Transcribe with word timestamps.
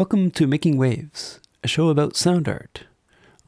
Welcome 0.00 0.30
to 0.30 0.46
Making 0.46 0.78
Waves, 0.78 1.40
a 1.62 1.68
show 1.68 1.90
about 1.90 2.16
sound 2.16 2.48
art 2.48 2.84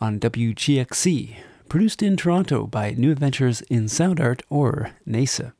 on 0.02 0.20
WGXC, 0.20 1.36
produced 1.70 2.02
in 2.02 2.14
Toronto 2.14 2.66
by 2.66 2.90
New 2.90 3.10
Adventures 3.10 3.62
in 3.70 3.88
Sound 3.88 4.20
Art 4.20 4.42
or 4.50 4.90
NAISA. 5.08 5.54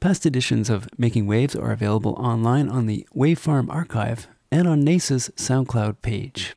Past 0.00 0.24
editions 0.24 0.70
of 0.70 0.88
Making 0.96 1.26
Waves 1.26 1.54
are 1.54 1.70
available 1.70 2.14
online 2.14 2.70
on 2.70 2.86
the 2.86 3.06
Wavefarm 3.14 3.68
archive 3.68 4.26
and 4.50 4.66
on 4.66 4.82
NAISA's 4.82 5.28
SoundCloud 5.36 6.00
page. 6.00 6.56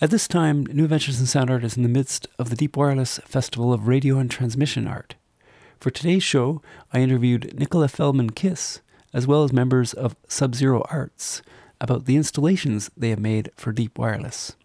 At 0.00 0.12
this 0.12 0.28
time, 0.28 0.66
New 0.66 0.84
Adventures 0.84 1.18
in 1.18 1.26
Sound 1.26 1.50
Art 1.50 1.64
is 1.64 1.76
in 1.76 1.82
the 1.82 1.88
midst 1.88 2.28
of 2.38 2.48
the 2.48 2.54
Deep 2.54 2.76
Wireless 2.76 3.18
Festival 3.24 3.72
of 3.72 3.88
Radio 3.88 4.18
and 4.18 4.30
Transmission 4.30 4.86
Art. 4.86 5.16
For 5.80 5.90
today's 5.90 6.22
show, 6.22 6.62
I 6.92 7.00
interviewed 7.00 7.54
Nichola 7.56 7.90
Feldman-Kiss, 7.90 8.82
as 9.12 9.26
well 9.26 9.42
as 9.42 9.52
members 9.52 9.92
of 9.92 10.14
SubZeroArts, 10.28 11.42
about 11.80 12.04
the 12.04 12.16
installations 12.16 12.90
they 12.96 13.10
have 13.10 13.18
made 13.18 13.50
for 13.56 13.72
Deep 13.72 13.98
Wireless. 13.98 14.56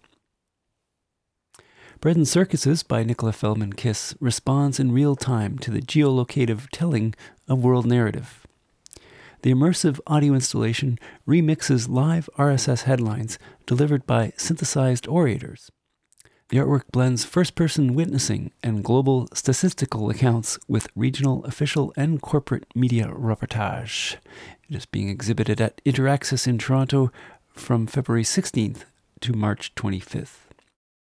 Bread 2.01 2.17
and 2.17 2.27
Circuses 2.27 2.83
by 2.83 3.03
Nichola 3.03 3.33
Feldman-Kiss 3.33 4.15
responds 4.19 4.79
in 4.79 4.91
real 4.91 5.15
time 5.15 5.57
to 5.59 5.71
the 5.71 5.81
geolocative 5.81 6.67
telling 6.71 7.15
of 7.47 7.63
world 7.63 7.85
narrative. 7.85 8.45
The 9.41 9.51
immersive 9.51 9.99
audio 10.07 10.33
installation 10.33 10.99
remixes 11.27 11.87
live 11.87 12.29
RSS 12.37 12.83
headlines 12.83 13.39
delivered 13.65 14.05
by 14.05 14.33
synthesized 14.37 15.07
orators. 15.07 15.71
The 16.49 16.57
artwork 16.57 16.83
blends 16.91 17.25
first 17.25 17.55
person 17.55 17.95
witnessing 17.95 18.51
and 18.61 18.83
global 18.83 19.27
statistical 19.33 20.11
accounts 20.11 20.59
with 20.67 20.87
regional, 20.95 21.43
official, 21.43 21.91
and 21.97 22.21
corporate 22.21 22.65
media 22.75 23.07
reportage. 23.07 24.17
It 24.69 24.75
is 24.75 24.85
being 24.85 25.09
exhibited 25.09 25.59
at 25.59 25.83
InterAccess 25.83 26.47
in 26.47 26.59
Toronto 26.59 27.11
from 27.49 27.87
February 27.87 28.23
16th 28.23 28.83
to 29.21 29.33
March 29.33 29.73
25th. 29.73 30.37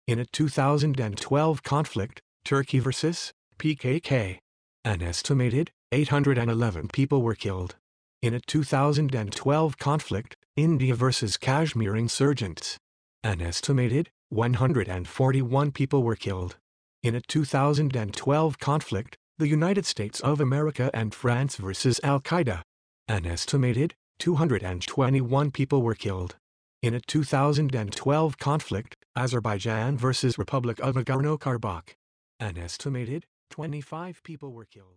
In 0.05 0.20
a 0.20 0.25
2012 0.25 1.63
conflict, 1.63 2.21
Turkey 2.45 2.77
versus 2.77 3.33
PKK, 3.57 4.37
an 4.85 5.01
estimated 5.01 5.71
811 5.91 6.89
people 6.89 7.23
were 7.23 7.35
killed. 7.35 7.77
In 8.21 8.35
a 8.35 8.39
2012 8.39 9.77
conflict, 9.79 10.35
India 10.55 10.93
versus 10.93 11.37
Kashmir 11.37 11.95
insurgents, 11.95 12.77
an 13.23 13.41
estimated 13.41 14.11
141 14.32 15.71
people 15.74 16.04
were 16.04 16.15
killed. 16.15 16.55
In 17.04 17.15
a 17.15 17.21
2012 17.21 18.60
conflict, 18.60 19.18
the 19.38 19.49
United 19.49 19.85
States 19.85 20.21
of 20.21 20.40
America 20.40 20.90
and 20.93 21.13
France 21.13 21.57
versus 21.57 21.99
Al 22.01 22.21
Qaeda, 22.21 22.62
an 23.10 23.26
estimated 23.26 23.93
221 24.20 25.51
people 25.51 25.82
were 25.82 25.96
killed. 25.96 26.38
In 26.82 26.93
a 26.93 27.01
2012 27.01 28.38
conflict, 28.38 28.96
Azerbaijan 29.18 29.98
versus 29.98 30.38
Republic 30.38 30.79
of 30.79 30.95
Nagorno-Karabakh, 30.95 31.95
an 32.40 32.57
estimated 32.57 33.26
25 33.49 34.23
people 34.23 34.54
were 34.54 34.63
killed. 34.63 34.95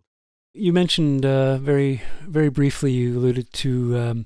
You 0.53 0.71
mentioned 0.71 1.25
uh, 1.25 1.57
very, 1.57 2.01
very 2.21 2.49
briefly. 2.49 2.93
You 2.93 3.17
alluded 3.17 3.51
to 3.51 3.97
um, 3.97 4.25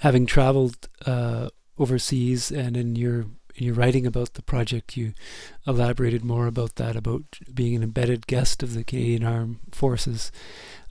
having 0.00 0.26
traveled 0.26 0.86
uh, 1.06 1.48
overseas, 1.78 2.50
and 2.50 2.76
in 2.76 2.94
your 2.96 3.24
in 3.56 3.66
your 3.66 3.74
writing 3.74 4.06
about 4.06 4.34
the 4.34 4.42
project, 4.42 4.96
you 4.96 5.12
elaborated 5.66 6.24
more 6.24 6.46
about 6.46 6.76
that, 6.76 6.96
about 6.96 7.38
being 7.52 7.74
an 7.76 7.82
embedded 7.82 8.26
guest 8.26 8.62
of 8.62 8.74
the 8.74 8.84
Canadian 8.84 9.24
Armed 9.24 9.58
Forces. 9.72 10.32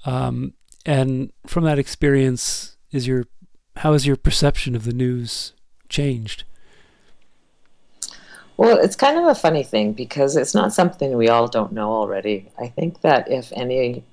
Um, 0.06 0.54
and 0.86 1.32
from 1.46 1.64
that 1.66 1.80
experience, 1.80 2.78
is 2.92 3.08
your 3.08 3.26
how 3.78 3.94
has 3.94 4.06
your 4.06 4.16
perception 4.16 4.76
of 4.76 4.84
the 4.86 4.94
news 4.94 5.54
changed? 5.90 6.44
Well, 8.56 8.78
it's 8.78 8.96
kind 8.96 9.18
of 9.18 9.26
a 9.26 9.36
funny 9.36 9.64
thing 9.64 9.94
because 9.94 10.36
it's 10.36 10.54
not 10.54 10.74
something 10.74 11.18
we 11.18 11.28
all 11.28 11.48
don't 11.48 11.72
know 11.72 11.92
already. 11.92 12.52
I 12.60 12.68
think 12.68 13.02
that 13.02 13.32
if 13.32 13.52
any, 13.54 14.04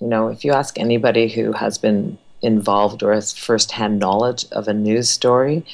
you 0.00 0.06
know, 0.06 0.28
if 0.28 0.44
you 0.44 0.52
ask 0.52 0.78
anybody 0.78 1.28
who 1.28 1.52
has 1.52 1.76
been 1.76 2.18
involved 2.42 3.02
or 3.02 3.12
has 3.12 3.32
firsthand 3.32 3.98
knowledge 3.98 4.44
of 4.52 4.68
a 4.68 4.74
news 4.74 5.08
story, 5.08 5.64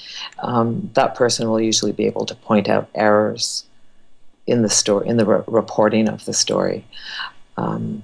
um, 0.40 0.90
that 0.94 1.14
person 1.14 1.48
will 1.48 1.60
usually 1.60 1.92
be 1.92 2.06
able 2.06 2.26
to 2.26 2.34
point 2.34 2.68
out 2.68 2.88
errors 2.94 3.64
in 4.46 4.62
the 4.62 4.68
story, 4.68 5.08
in 5.08 5.16
the 5.16 5.26
re- 5.26 5.44
reporting 5.46 6.08
of 6.08 6.24
the 6.24 6.32
story. 6.32 6.84
Um, 7.56 8.02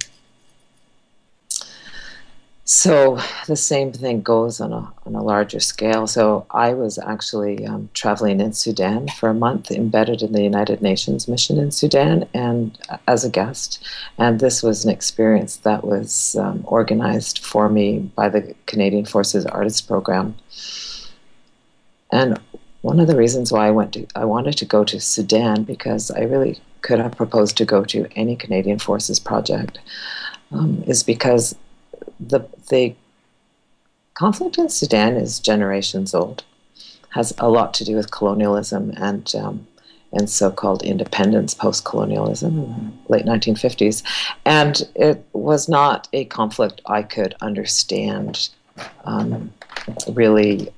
so 2.67 3.19
the 3.45 3.55
same 3.55 3.91
thing 3.93 4.23
goes 4.23 4.59
on 4.59 4.73
a 4.73 4.91
on 5.05 5.13
a 5.13 5.21
larger 5.21 5.59
scale. 5.59 6.07
So 6.07 6.47
I 6.49 6.73
was 6.73 6.97
actually 6.97 7.63
um, 7.67 7.89
traveling 7.93 8.41
in 8.41 8.53
Sudan 8.53 9.07
for 9.07 9.29
a 9.29 9.35
month, 9.35 9.69
embedded 9.69 10.23
in 10.23 10.31
the 10.31 10.41
United 10.41 10.81
Nations 10.81 11.27
mission 11.27 11.59
in 11.59 11.69
Sudan, 11.69 12.27
and 12.33 12.75
uh, 12.89 12.97
as 13.07 13.23
a 13.23 13.29
guest. 13.29 13.83
And 14.17 14.39
this 14.39 14.63
was 14.63 14.83
an 14.83 14.89
experience 14.89 15.57
that 15.57 15.85
was 15.85 16.35
um, 16.37 16.61
organized 16.63 17.45
for 17.45 17.69
me 17.69 17.99
by 18.15 18.29
the 18.29 18.55
Canadian 18.65 19.05
Forces 19.05 19.45
Artists 19.45 19.81
Program. 19.81 20.35
And 22.11 22.39
one 22.81 22.99
of 22.99 23.05
the 23.05 23.15
reasons 23.15 23.51
why 23.51 23.67
I 23.67 23.71
went 23.71 23.93
to 23.93 24.07
I 24.15 24.25
wanted 24.25 24.57
to 24.57 24.65
go 24.65 24.83
to 24.85 24.99
Sudan 24.99 25.65
because 25.65 26.09
I 26.09 26.21
really 26.21 26.59
could 26.81 26.99
have 26.99 27.15
proposed 27.15 27.57
to 27.57 27.65
go 27.65 27.83
to 27.85 28.07
any 28.15 28.35
Canadian 28.35 28.79
Forces 28.79 29.19
project, 29.19 29.77
um, 30.51 30.83
is 30.87 31.03
because 31.03 31.55
the 32.19 32.41
the 32.69 32.95
conflict 34.13 34.57
in 34.57 34.69
Sudan 34.69 35.15
is 35.15 35.39
generations 35.39 36.13
old, 36.13 36.43
has 37.09 37.33
a 37.37 37.49
lot 37.49 37.73
to 37.75 37.83
do 37.83 37.95
with 37.95 38.11
colonialism 38.11 38.91
and 38.97 39.33
um, 39.35 39.67
and 40.11 40.29
so-called 40.29 40.81
independence, 40.83 41.53
post-colonialism 41.53 42.57
in 42.57 42.93
the 43.05 43.11
late 43.11 43.25
1950s, 43.25 44.01
and 44.45 44.87
it 44.95 45.25
was 45.33 45.67
not 45.67 46.07
a 46.13 46.25
conflict 46.25 46.81
I 46.85 47.03
could 47.03 47.35
understand 47.41 48.49
um, 49.03 49.51
really 50.07 50.69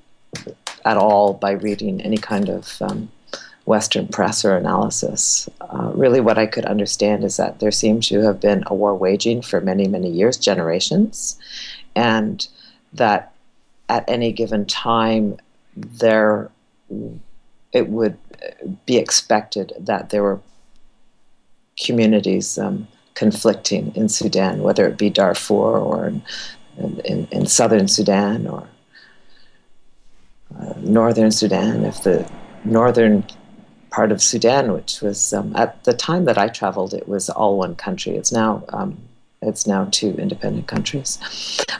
at 0.86 0.98
all 0.98 1.34
by 1.34 1.52
reading 1.52 2.02
any 2.02 2.18
kind 2.18 2.50
of 2.50 2.82
um, 2.82 3.10
Western 3.68 4.08
press 4.08 4.46
or 4.46 4.56
analysis. 4.56 5.50
Uh, 5.60 5.92
really, 5.94 6.22
what 6.22 6.38
I 6.38 6.46
could 6.46 6.66
understand 6.66 7.26
is 7.26 7.36
that 7.36 7.60
there 7.60 7.72
seems 7.72 8.08
to 8.08 8.22
have 8.22 8.40
been 8.40 8.64
a 8.68 8.74
war 8.74 8.96
waging 8.96 9.42
for 9.42 9.60
many, 9.60 9.88
many 9.90 10.10
years, 10.10 10.38
generations, 10.38 11.38
and 11.94 12.48
that 12.94 13.34
at 13.90 14.06
any 14.08 14.32
given 14.32 14.66
time 14.66 15.38
there 15.76 16.50
it 17.74 17.90
would 17.90 18.18
be 18.86 18.98
expected 18.98 19.74
that 19.78 20.10
there 20.12 20.24
were 20.24 20.40
communities 21.78 22.58
um, 22.58 22.88
conflicting 23.16 23.94
in 23.96 24.08
Sudan, 24.08 24.62
whether 24.62 24.88
it 24.88 24.98
be 24.98 25.10
Darfur 25.10 25.78
or 25.78 26.08
in, 26.08 26.22
in, 27.02 27.28
in 27.32 27.46
southern 27.46 27.90
Sudan 27.90 28.48
or 28.48 28.68
uh, 30.58 30.74
northern 30.80 31.32
Sudan. 31.32 31.84
If 31.84 32.04
the 32.04 32.30
northern 32.64 33.26
part 33.90 34.12
of 34.12 34.22
Sudan, 34.22 34.74
which 34.74 35.02
was 35.02 35.34
um, 35.34 35.56
at 35.56 35.84
the 35.84 35.94
time 35.94 36.26
that 36.26 36.38
I 36.38 36.48
traveled, 36.48 36.94
it 36.94 37.08
was 37.08 37.30
all 37.30 37.58
one 37.58 37.76
country. 37.76 38.16
It's 38.16 38.32
now 38.32 38.64
um, 38.70 38.98
it's 39.42 39.68
now 39.68 39.88
two 39.92 40.16
independent 40.18 40.68
countries. 40.68 41.20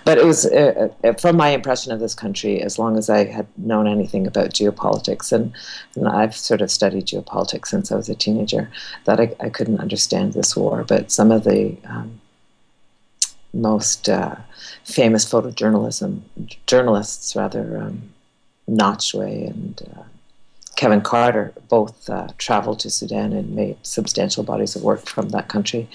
But 0.06 0.18
it 0.18 0.26
was 0.26 0.46
uh, 0.46 0.90
uh, 1.04 1.14
from 1.14 1.38
my 1.38 1.50
impression 1.50 1.92
of 1.92 2.00
this 2.00 2.14
country, 2.14 2.62
as 2.62 2.78
long 2.78 2.98
as 2.98 3.10
I 3.10 3.26
had 3.26 3.48
known 3.58 3.88
anything 3.88 4.28
about 4.28 4.52
geopolitics, 4.52 5.32
and, 5.32 5.54
and 5.96 6.08
I've 6.08 6.36
sort 6.36 6.62
of 6.62 6.70
studied 6.70 7.08
geopolitics 7.08 7.68
since 7.68 7.92
I 7.92 7.96
was 7.96 8.10
a 8.10 8.16
teenager, 8.16 8.70
that 9.06 9.20
I, 9.20 9.36
I 9.40 9.50
couldn't 9.50 9.80
understand 9.80 10.34
this 10.34 10.56
war. 10.56 10.84
But 10.84 11.12
some 11.12 11.32
of 11.32 11.44
the 11.44 11.76
um, 11.86 12.22
most 13.54 14.08
uh, 14.08 14.36
famous 14.84 15.26
photojournalism 15.26 16.22
journalists, 16.68 17.36
rather, 17.36 17.82
um, 17.82 18.14
Nachtwey 18.70 19.50
and 19.50 19.82
uh, 19.98 20.04
Kevin 20.78 21.02
Carter 21.02 21.54
both 21.70 22.08
uh, 22.08 22.28
traveled 22.38 22.80
to 22.82 22.90
Sudan 22.92 23.34
and 23.34 23.56
made 23.56 23.78
substantial 23.82 24.44
bodies 24.44 24.76
of 24.76 24.84
work 24.84 25.08
from 25.08 25.30
that 25.30 25.50
country. 25.50 25.90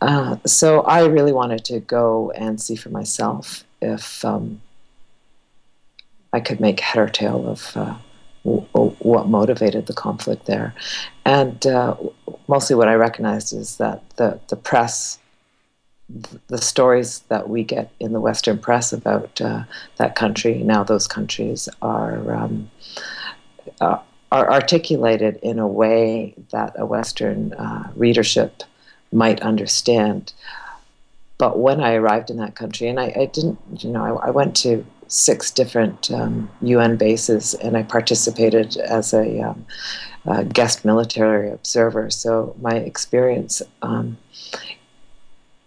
Uh, 0.00 0.36
so 0.46 0.80
I 0.80 1.04
really 1.04 1.32
wanted 1.32 1.66
to 1.66 1.80
go 1.80 2.30
and 2.30 2.58
see 2.58 2.76
for 2.76 2.88
myself 2.88 3.62
if 3.82 4.24
um, 4.24 4.62
I 6.32 6.40
could 6.40 6.60
make 6.60 6.80
head 6.80 6.98
or 6.98 7.08
tail 7.10 7.46
of 7.46 7.76
uh, 7.76 7.94
w- 8.42 8.66
w- 8.72 8.96
what 9.00 9.28
motivated 9.28 9.86
the 9.86 9.92
conflict 9.92 10.46
there. 10.46 10.74
And 11.26 11.66
uh, 11.66 11.94
mostly 12.48 12.76
what 12.76 12.88
I 12.88 12.94
recognized 12.94 13.52
is 13.52 13.76
that 13.76 14.02
the, 14.16 14.40
the 14.48 14.56
press, 14.56 15.18
the 16.48 16.56
stories 16.56 17.18
that 17.28 17.50
we 17.50 17.64
get 17.64 17.92
in 18.00 18.14
the 18.14 18.20
Western 18.20 18.58
press 18.58 18.94
about 18.94 19.38
uh, 19.42 19.64
that 19.98 20.14
country, 20.14 20.54
now 20.62 20.84
those 20.84 21.06
countries 21.06 21.68
are. 21.82 22.34
Um, 22.34 22.70
uh, 23.80 23.98
are 24.32 24.50
articulated 24.50 25.38
in 25.42 25.58
a 25.58 25.66
way 25.66 26.34
that 26.52 26.72
a 26.76 26.86
Western 26.86 27.52
uh, 27.54 27.90
readership 27.96 28.62
might 29.12 29.40
understand. 29.42 30.32
But 31.38 31.58
when 31.58 31.80
I 31.80 31.94
arrived 31.94 32.30
in 32.30 32.36
that 32.36 32.54
country, 32.54 32.88
and 32.88 33.00
I, 33.00 33.12
I 33.16 33.26
didn't, 33.26 33.58
you 33.78 33.90
know, 33.90 34.04
I, 34.18 34.28
I, 34.28 34.30
went 34.30 34.54
to 34.58 34.84
six 35.08 35.50
different 35.50 36.10
um, 36.12 36.48
UN 36.62 36.96
bases, 36.96 37.54
and 37.54 37.76
I 37.76 37.82
participated 37.82 38.76
as 38.76 39.12
a, 39.12 39.40
um, 39.40 39.66
a, 40.26 40.44
guest 40.44 40.84
military 40.84 41.50
observer. 41.50 42.10
So 42.10 42.54
my 42.60 42.76
experience 42.76 43.62
um, 43.82 44.16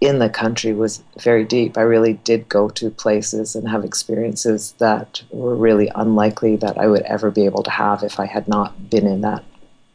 in 0.03 0.19
the 0.19 0.29
country 0.29 0.73
was 0.73 1.01
very 1.17 1.45
deep. 1.45 1.77
I 1.77 1.81
really 1.81 2.15
did 2.25 2.49
go 2.49 2.67
to 2.69 2.89
places 2.89 3.55
and 3.55 3.69
have 3.69 3.85
experiences 3.85 4.73
that 4.79 5.23
were 5.31 5.55
really 5.55 5.89
unlikely 5.95 6.57
that 6.57 6.77
I 6.77 6.87
would 6.87 7.03
ever 7.03 7.31
be 7.31 7.45
able 7.45 7.63
to 7.63 7.71
have 7.71 8.03
if 8.03 8.19
I 8.19 8.25
had 8.25 8.45
not 8.49 8.89
been 8.89 9.07
in 9.07 9.21
that 9.21 9.45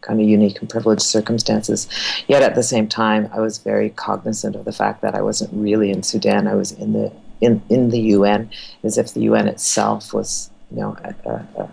kind 0.00 0.18
of 0.18 0.26
unique 0.26 0.60
and 0.60 0.70
privileged 0.70 1.02
circumstances. 1.02 1.88
Yet 2.26 2.42
at 2.42 2.54
the 2.54 2.62
same 2.62 2.88
time, 2.88 3.28
I 3.34 3.40
was 3.40 3.58
very 3.58 3.90
cognizant 3.90 4.56
of 4.56 4.64
the 4.64 4.72
fact 4.72 5.02
that 5.02 5.14
I 5.14 5.20
wasn't 5.20 5.52
really 5.52 5.90
in 5.90 6.02
Sudan. 6.02 6.48
I 6.48 6.54
was 6.54 6.72
in 6.72 6.94
the 6.94 7.12
in, 7.42 7.62
in 7.68 7.90
the 7.90 8.00
UN, 8.00 8.50
as 8.82 8.96
if 8.96 9.12
the 9.12 9.20
UN 9.20 9.46
itself 9.46 10.12
was, 10.14 10.50
you 10.72 10.78
know, 10.78 10.96
a, 11.04 11.14
a, 11.30 11.70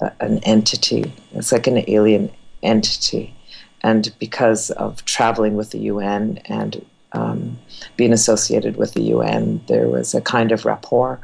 a, 0.00 0.12
an 0.20 0.38
entity. 0.40 1.12
It's 1.32 1.52
like 1.52 1.66
an 1.68 1.84
alien 1.88 2.30
entity 2.62 3.34
and 3.82 4.12
because 4.18 4.70
of 4.72 5.04
traveling 5.04 5.56
with 5.56 5.70
the 5.70 5.80
UN 5.80 6.38
and 6.46 6.84
um, 7.12 7.58
being 7.96 8.12
associated 8.12 8.76
with 8.76 8.94
the 8.94 9.02
UN, 9.02 9.60
there 9.68 9.88
was 9.88 10.14
a 10.14 10.20
kind 10.20 10.52
of 10.52 10.64
rapport 10.64 11.20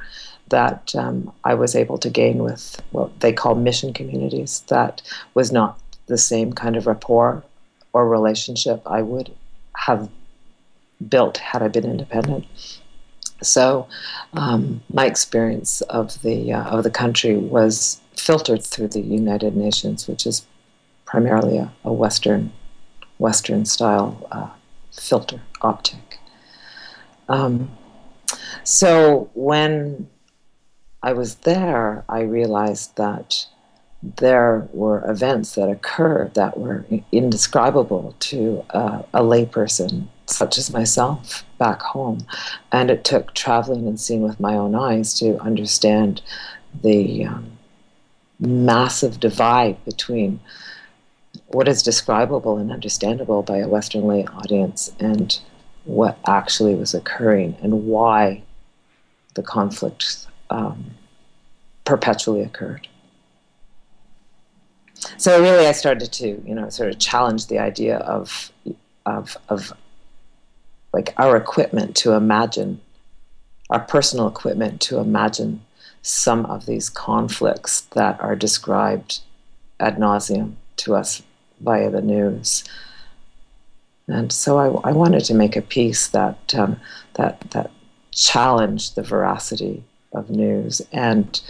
that 0.49 0.95
um, 0.95 1.33
I 1.45 1.55
was 1.55 1.77
able 1.77 1.99
to 1.99 2.11
gain 2.11 2.43
with 2.43 2.83
what 2.91 3.21
they 3.21 3.33
call 3.33 3.55
mission 3.55 3.93
communities. 3.93 4.65
That 4.69 5.03
was 5.35 5.53
not 5.53 5.79
the 6.07 6.19
same 6.19 6.53
kind 6.53 6.77
of 6.77 6.87
rapport 6.87 7.45
or 7.93 8.09
relationship 8.09 8.83
I 8.87 9.03
would 9.03 9.31
have 9.77 10.09
built 11.09 11.39
had 11.39 11.63
I 11.63 11.69
been 11.69 11.85
independent. 11.85 12.47
So, 13.41 13.87
um, 14.33 14.83
my 14.93 15.07
experience 15.07 15.81
of 15.83 16.21
the 16.23 16.53
uh, 16.53 16.65
of 16.65 16.83
the 16.83 16.91
country 16.91 17.37
was 17.37 18.01
filtered 18.17 18.65
through 18.65 18.89
the 18.89 19.01
United 19.01 19.57
Nations, 19.57 20.09
which 20.09 20.27
is 20.27 20.45
primarily 21.09 21.57
a, 21.57 21.73
a 21.85 21.93
Western, 21.93 22.53
Western 23.17 23.65
style 23.65 24.29
uh, 24.31 24.51
filter 24.93 25.41
optic. 25.63 26.19
Um, 27.31 27.71
so 28.63 29.31
when 29.33 30.09
I 31.03 31.15
was 31.15 31.37
there, 31.37 32.05
I 32.11 32.21
realized 32.21 32.97
that 32.97 33.47
there 34.03 34.69
were 34.73 35.11
events 35.11 35.55
that 35.55 35.71
occurred 35.71 36.35
that 36.35 36.59
were 36.59 36.85
indescribable 37.11 38.15
to 38.21 38.63
uh, 38.71 39.03
a 39.15 39.23
layperson 39.23 40.09
such 40.27 40.59
as 40.59 40.71
myself 40.71 41.43
back 41.57 41.81
home. 41.81 42.27
And 42.71 42.91
it 42.91 43.03
took 43.03 43.33
traveling 43.33 43.89
and 43.89 43.99
seeing 43.99 44.21
with 44.21 44.39
my 44.39 44.55
own 44.57 44.75
eyes 44.75 45.15
to 45.21 45.39
understand 45.41 46.21
the 46.83 47.25
um, 47.25 47.53
massive 48.39 49.19
divide 49.19 49.83
between 49.87 50.41
what 51.49 51.67
is 51.67 51.83
describable 51.83 52.59
and 52.59 52.71
understandable 52.71 53.43
by 53.43 53.59
a 53.59 53.69
Western 53.69 54.07
lay 54.07 54.25
audience 54.27 54.93
and 55.01 55.41
what 55.85 56.19
actually 56.27 56.75
was 56.75 56.95
occurring 56.95 57.57
and 57.63 57.87
why 57.87 58.43
the 59.35 59.43
conflict 59.43 60.27
um, 60.51 60.91
perpetually 61.85 62.43
occurred. 62.43 62.87
So 65.17 65.41
really, 65.41 65.67
I 65.67 65.73
started 65.73 66.13
to, 66.15 66.29
you 66.45 66.55
know, 66.55 66.69
sort 66.69 66.91
of 66.91 66.99
challenge 66.99 67.47
the 67.47 67.59
idea 67.59 67.99
of, 67.99 68.53
of, 69.07 69.37
of 69.49 69.73
like 70.93 71.15
our 71.17 71.37
equipment 71.37 71.97
to 71.97 72.13
imagine, 72.13 72.81
our 73.71 73.81
personal 73.81 74.29
equipment 74.29 74.81
to 74.83 74.99
imagine 74.99 75.63
some 76.03 76.45
of 76.47 76.67
these 76.67 76.91
conflicts 76.91 77.83
that 77.93 78.21
are 78.21 78.37
described 78.37 79.21
ad 79.81 79.97
nauseum 79.97 80.55
to 80.77 80.95
us 80.95 81.23
via 81.61 81.91
the 81.91 82.03
news. 82.03 82.65
And 84.09 84.33
so 84.33 84.59
I, 84.59 84.89
I 84.89 84.93
wanted 84.93 85.25
to 85.27 85.35
make 85.35 85.57
a 85.57 85.63
piece 85.63 86.09
that 86.09 86.55
um, 86.55 86.81
that 87.15 87.41
that 87.51 87.71
challenged 88.11 88.95
the 88.95 89.03
veracity 89.03 89.85
of 90.13 90.31
news 90.31 90.81
and 90.93 91.41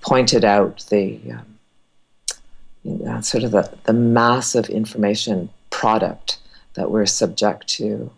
pointed 0.00 0.44
out 0.44 0.84
the 0.90 1.20
um, 1.32 3.22
sort 3.22 3.44
of 3.44 3.52
the, 3.52 3.72
the 3.84 3.92
massive 3.92 4.68
information 4.68 5.48
product 5.70 6.38
that 6.74 6.90
we're 6.90 7.06
subject 7.06 7.68
to. 7.68 8.10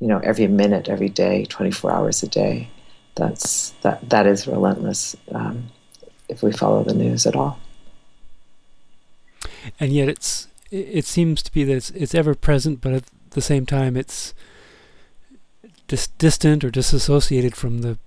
You 0.00 0.08
know, 0.08 0.18
every 0.18 0.46
minute, 0.46 0.88
every 0.88 1.08
day, 1.08 1.46
24 1.46 1.90
hours 1.90 2.22
a 2.22 2.28
day. 2.28 2.68
That's 3.16 3.70
that 3.82 4.08
that 4.10 4.26
is 4.26 4.46
relentless 4.46 5.16
um, 5.32 5.70
if 6.28 6.42
we 6.42 6.52
follow 6.52 6.84
the 6.84 6.94
news 6.94 7.26
at 7.26 7.36
all 7.36 7.58
and 9.80 9.92
yet 9.92 10.08
it's 10.08 10.48
it 10.70 11.04
seems 11.04 11.42
to 11.42 11.52
be 11.52 11.62
that 11.64 11.76
it's, 11.76 11.90
it's 11.90 12.14
ever 12.14 12.34
present, 12.34 12.80
but 12.80 12.92
at 12.92 13.04
the 13.30 13.40
same 13.40 13.64
time 13.66 13.96
it's 13.96 14.34
dis- 15.88 16.08
distant 16.18 16.64
or 16.64 16.70
disassociated 16.70 17.54
from 17.54 17.78
the 17.78 17.98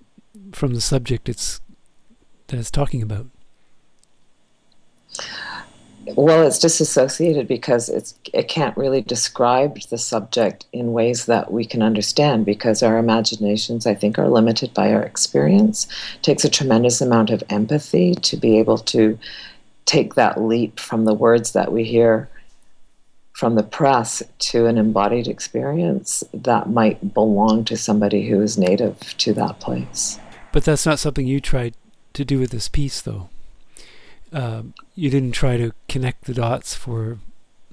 from 0.51 0.73
the 0.73 0.81
subject 0.81 1.29
it's 1.29 1.61
that 2.47 2.59
it's 2.59 2.71
talking 2.71 3.01
about. 3.01 3.27
Well, 6.15 6.47
it's 6.47 6.59
disassociated 6.59 7.49
because 7.49 7.89
it's 7.89 8.15
it 8.33 8.47
can't 8.47 8.77
really 8.77 9.01
describe 9.01 9.77
the 9.89 9.97
subject 9.97 10.65
in 10.71 10.93
ways 10.93 11.25
that 11.25 11.51
we 11.51 11.65
can 11.65 11.81
understand 11.81 12.45
because 12.45 12.81
our 12.81 12.97
imaginations, 12.97 13.85
I 13.85 13.93
think, 13.93 14.17
are 14.17 14.29
limited 14.29 14.73
by 14.73 14.93
our 14.93 15.03
experience. 15.03 15.85
It 16.15 16.23
takes 16.23 16.45
a 16.45 16.49
tremendous 16.49 17.01
amount 17.01 17.29
of 17.29 17.43
empathy 17.49 18.15
to 18.15 18.37
be 18.37 18.57
able 18.57 18.77
to 18.77 19.19
take 19.87 20.13
that 20.13 20.39
leap 20.39 20.79
from 20.79 21.05
the 21.05 21.13
words 21.13 21.53
that 21.53 21.71
we 21.71 21.83
hear 21.83 22.29
from 23.33 23.55
the 23.55 23.63
press 23.63 24.21
to 24.39 24.65
an 24.65 24.77
embodied 24.77 25.27
experience 25.27 26.23
that 26.33 26.69
might 26.69 27.13
belong 27.13 27.63
to 27.63 27.77
somebody 27.77 28.27
who 28.27 28.41
is 28.41 28.57
native 28.57 28.99
to 29.17 29.33
that 29.33 29.59
place. 29.59 30.19
But 30.51 30.65
that's 30.65 30.85
not 30.85 30.99
something 30.99 31.27
you 31.27 31.39
tried 31.39 31.75
to 32.13 32.25
do 32.25 32.39
with 32.39 32.49
this 32.49 32.67
piece, 32.67 32.99
though. 32.99 33.29
Uh, 34.33 34.63
you 34.95 35.09
didn't 35.09 35.33
try 35.33 35.55
to 35.55 35.71
connect 35.87 36.25
the 36.25 36.33
dots 36.33 36.73
for 36.73 37.19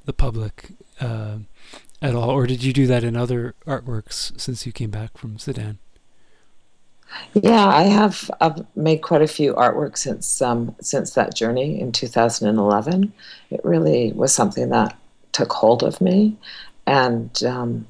the 0.05 0.13
public 0.13 0.69
uh, 1.01 1.39
at 2.03 2.15
all, 2.15 2.31
or 2.31 2.47
did 2.47 2.63
you 2.63 2.75
do 2.75 2.87
that 2.87 3.03
in 3.03 3.17
other 3.17 3.55
artworks 3.67 4.39
since 4.39 4.67
you 4.67 4.73
came 4.73 4.91
back 4.91 5.17
from 5.17 5.39
Sudan? 5.39 5.79
Yeah, 7.35 7.67
I 7.67 7.83
have. 7.83 8.31
I've 8.41 8.65
made 8.77 9.03
quite 9.03 9.23
a 9.23 9.29
few 9.29 9.55
artworks 9.55 9.99
since 9.99 10.43
um, 10.43 10.75
since 10.81 11.15
that 11.15 11.35
journey 11.35 11.81
in 11.81 11.93
2011. 11.93 13.13
It 13.51 13.61
really 13.65 14.13
was 14.13 14.33
something 14.33 14.69
that 14.71 14.97
took 15.33 15.53
hold 15.53 15.83
of 15.83 16.01
me, 16.01 16.37
and 16.87 17.43
um, 17.45 17.87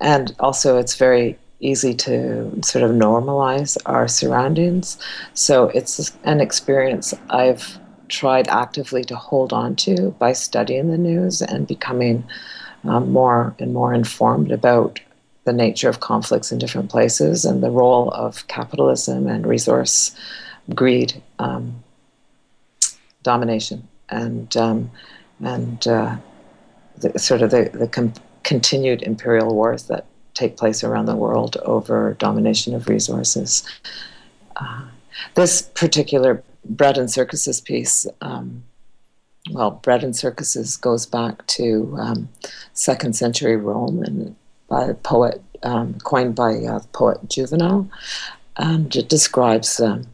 and 0.00 0.34
also 0.38 0.78
it's 0.78 0.96
very 0.96 1.38
easy 1.60 1.94
to 1.94 2.62
sort 2.62 2.84
of 2.84 2.90
normalize 2.90 3.76
our 3.86 4.06
surroundings. 4.06 4.98
So 5.32 5.68
it's 5.68 6.12
an 6.24 6.40
experience 6.40 7.14
I've 7.30 7.78
tried 8.08 8.48
actively 8.48 9.02
to 9.04 9.16
hold 9.16 9.52
on 9.52 9.74
to 9.76 10.10
by 10.18 10.32
studying 10.32 10.90
the 10.90 10.98
news 10.98 11.40
and 11.40 11.66
becoming 11.66 12.24
um, 12.84 13.10
more 13.10 13.54
and 13.58 13.72
more 13.72 13.94
informed 13.94 14.52
about 14.52 15.00
the 15.44 15.52
nature 15.52 15.88
of 15.88 16.00
conflicts 16.00 16.50
in 16.50 16.58
different 16.58 16.90
places 16.90 17.44
and 17.44 17.62
the 17.62 17.70
role 17.70 18.10
of 18.10 18.46
capitalism 18.48 19.26
and 19.26 19.46
resource 19.46 20.14
greed, 20.74 21.22
um, 21.38 21.82
domination, 23.22 23.86
and 24.08 24.56
um, 24.56 24.90
and 25.40 25.86
uh, 25.86 26.16
the, 26.96 27.18
sort 27.18 27.42
of 27.42 27.50
the, 27.50 27.70
the 27.74 27.88
com- 27.88 28.14
continued 28.42 29.02
imperial 29.02 29.54
wars 29.54 29.84
that 29.84 30.06
take 30.32 30.56
place 30.56 30.82
around 30.82 31.06
the 31.06 31.16
world 31.16 31.56
over 31.64 32.14
domination 32.14 32.74
of 32.74 32.88
resources. 32.88 33.62
Uh, 34.56 34.86
this 35.34 35.62
particular 35.62 36.42
bread 36.64 36.98
and 36.98 37.10
circuses 37.10 37.60
piece. 37.60 38.06
Um, 38.20 38.64
well, 39.50 39.72
bread 39.72 40.02
and 40.02 40.16
circuses 40.16 40.76
goes 40.76 41.04
back 41.04 41.46
to 41.48 41.96
um, 42.00 42.28
second 42.72 43.14
century 43.14 43.56
Rome 43.56 44.02
and 44.02 44.34
by 44.74 44.86
a 44.86 44.94
poet, 44.94 45.40
um, 45.62 45.94
coined 46.02 46.34
by 46.34 46.52
poet 46.92 47.18
Juvenal, 47.28 47.88
and 48.56 48.94
it 48.96 49.08
describes 49.08 49.78
um, 49.78 50.08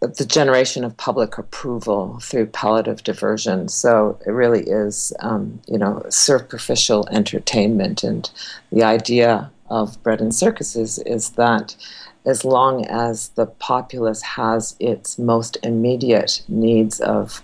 the 0.00 0.24
generation 0.24 0.84
of 0.84 0.96
public 0.96 1.36
approval 1.36 2.18
through 2.22 2.46
palliative 2.46 3.02
diversion. 3.02 3.68
So 3.68 4.18
it 4.26 4.30
really 4.30 4.62
is, 4.62 5.12
um, 5.20 5.60
you 5.66 5.76
know, 5.76 6.02
superficial 6.08 7.06
entertainment, 7.10 8.02
and 8.02 8.30
the 8.72 8.84
idea 8.84 9.50
of 9.68 10.02
bread 10.02 10.22
and 10.22 10.34
circuses 10.34 10.98
is 11.00 11.30
that 11.42 11.76
as 12.24 12.42
long 12.42 12.86
as 12.86 13.28
the 13.38 13.46
populace 13.46 14.22
has 14.22 14.76
its 14.80 15.18
most 15.18 15.58
immediate 15.62 16.42
needs 16.48 17.00
of 17.00 17.42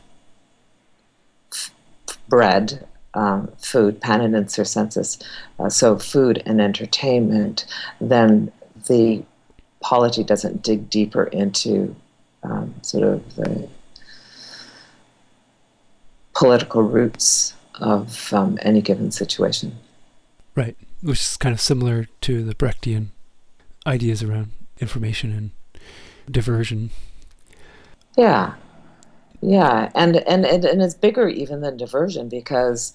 bread 2.30 2.86
um, 3.14 3.50
food, 3.58 4.00
panem 4.00 4.34
and 4.34 4.50
circenses, 4.50 5.18
uh, 5.58 5.68
so 5.68 5.98
food 5.98 6.42
and 6.46 6.60
entertainment, 6.60 7.64
then 8.00 8.50
the 8.88 9.22
polity 9.80 10.24
doesn't 10.24 10.62
dig 10.62 10.88
deeper 10.90 11.24
into 11.24 11.94
um, 12.42 12.74
sort 12.82 13.04
of 13.04 13.36
the 13.36 13.68
political 16.34 16.82
roots 16.82 17.54
of 17.80 18.32
um, 18.32 18.58
any 18.62 18.82
given 18.82 19.10
situation. 19.10 19.76
Right, 20.54 20.76
which 21.02 21.20
is 21.20 21.36
kind 21.36 21.52
of 21.52 21.60
similar 21.60 22.08
to 22.22 22.44
the 22.44 22.54
Brechtian 22.54 23.08
ideas 23.86 24.22
around 24.22 24.52
information 24.80 25.32
and 25.32 25.50
diversion. 26.30 26.90
Yeah, 28.16 28.54
yeah, 29.46 29.90
and 29.94 30.16
and 30.16 30.46
and, 30.46 30.64
and 30.64 30.80
it's 30.80 30.94
bigger 30.94 31.28
even 31.28 31.60
than 31.60 31.76
diversion 31.76 32.30
because 32.30 32.94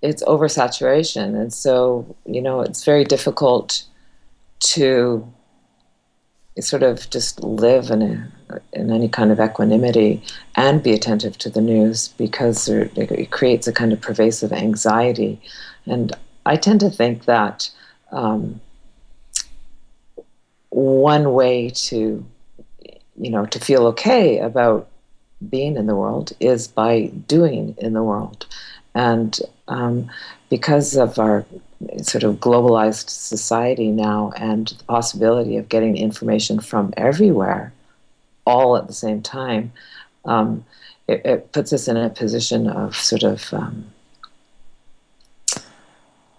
it's 0.00 0.22
oversaturation, 0.24 1.38
and 1.38 1.52
so 1.52 2.16
you 2.24 2.40
know 2.40 2.62
it's 2.62 2.84
very 2.84 3.04
difficult 3.04 3.82
to 4.60 5.30
sort 6.58 6.82
of 6.82 7.10
just 7.10 7.44
live 7.44 7.90
in 7.90 8.00
a, 8.00 8.60
in 8.72 8.90
any 8.90 9.10
kind 9.10 9.30
of 9.30 9.38
equanimity 9.38 10.22
and 10.54 10.82
be 10.82 10.94
attentive 10.94 11.36
to 11.36 11.50
the 11.50 11.60
news 11.60 12.08
because 12.16 12.66
it 12.70 13.30
creates 13.30 13.66
a 13.66 13.72
kind 13.74 13.92
of 13.92 14.00
pervasive 14.00 14.54
anxiety, 14.54 15.38
and 15.84 16.16
I 16.46 16.56
tend 16.56 16.80
to 16.80 16.90
think 16.90 17.26
that. 17.26 17.70
Um, 18.10 18.60
one 20.70 21.32
way 21.32 21.70
to 21.70 22.24
you 23.18 23.30
know 23.30 23.46
to 23.46 23.58
feel 23.58 23.86
okay 23.86 24.38
about 24.38 24.88
being 25.50 25.76
in 25.76 25.86
the 25.86 25.96
world 25.96 26.32
is 26.40 26.66
by 26.66 27.06
doing 27.28 27.74
in 27.78 27.92
the 27.92 28.02
world 28.02 28.46
and 28.94 29.40
um, 29.68 30.10
because 30.48 30.96
of 30.96 31.18
our 31.18 31.44
sort 32.02 32.24
of 32.24 32.36
globalized 32.36 33.10
society 33.10 33.90
now 33.90 34.32
and 34.36 34.68
the 34.68 34.84
possibility 34.84 35.56
of 35.56 35.68
getting 35.68 35.96
information 35.96 36.58
from 36.58 36.92
everywhere 36.96 37.72
all 38.46 38.76
at 38.76 38.86
the 38.86 38.94
same 38.94 39.20
time 39.20 39.72
um, 40.24 40.64
it, 41.06 41.24
it, 41.24 41.52
puts 41.52 41.72
us 41.72 41.86
in 41.86 41.96
a 41.96 42.08
position 42.08 42.66
of 42.66 42.96
sort 42.96 43.22
of 43.22 43.52
um, 43.52 43.86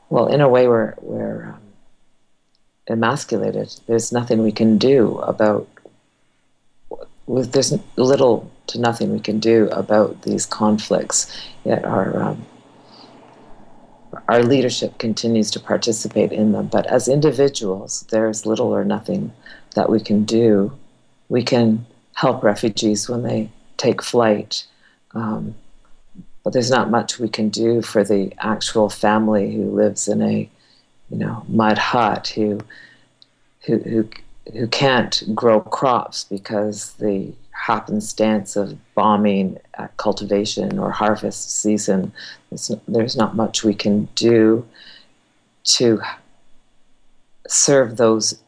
well 0.09 0.27
in 0.27 0.41
a 0.41 0.49
way 0.49 0.67
where 0.67 0.95
where 0.99 1.53
um, 1.53 1.67
emasculated. 2.87 3.73
There's 3.87 4.11
nothing 4.11 4.41
we 4.41 4.51
can 4.51 4.77
do 4.77 5.17
about. 5.19 5.67
There's 7.27 7.73
little 7.97 8.49
to 8.67 8.79
nothing 8.79 9.11
we 9.11 9.19
can 9.19 9.39
do 9.39 9.69
about 9.69 10.21
these 10.23 10.45
conflicts. 10.45 11.31
Yet 11.63 11.83
our 11.85 12.21
um, 12.21 12.45
our 14.27 14.43
leadership 14.43 14.97
continues 14.97 15.51
to 15.51 15.59
participate 15.59 16.31
in 16.31 16.51
them. 16.51 16.67
But 16.67 16.87
as 16.87 17.07
individuals, 17.07 18.05
there's 18.09 18.45
little 18.45 18.73
or 18.73 18.83
nothing 18.83 19.31
that 19.75 19.89
we 19.89 19.99
can 19.99 20.23
do. 20.23 20.77
We 21.29 21.43
can 21.43 21.85
help 22.15 22.43
refugees 22.43 23.07
when 23.07 23.23
they 23.23 23.49
take 23.77 24.01
flight. 24.01 24.65
Um, 25.13 25.55
but 26.43 26.53
there's 26.53 26.71
not 26.71 26.89
much 26.89 27.19
we 27.19 27.29
can 27.29 27.49
do 27.49 27.81
for 27.81 28.03
the 28.03 28.33
actual 28.39 28.89
family 28.89 29.53
who 29.53 29.69
lives 29.69 30.07
in 30.07 30.21
a 30.21 30.49
you 31.09 31.17
know, 31.17 31.45
mud 31.47 31.77
hut 31.77 32.27
who, 32.29 32.59
who, 33.65 33.77
who, 33.79 34.09
who 34.53 34.67
can't 34.67 35.23
grow 35.33 35.61
crops 35.61 36.23
because 36.23 36.93
the 36.93 37.33
happenstance 37.57 38.55
of 38.55 38.77
bombing 38.93 39.57
at 39.75 39.95
cultivation 39.97 40.77
or 40.79 40.91
harvest 40.91 41.59
season, 41.61 42.11
there's 42.87 43.17
not 43.17 43.35
much 43.35 43.63
we 43.63 43.73
can 43.73 44.05
do 44.15 44.65
to 45.63 46.01
serve 47.47 47.97
those 47.97 48.39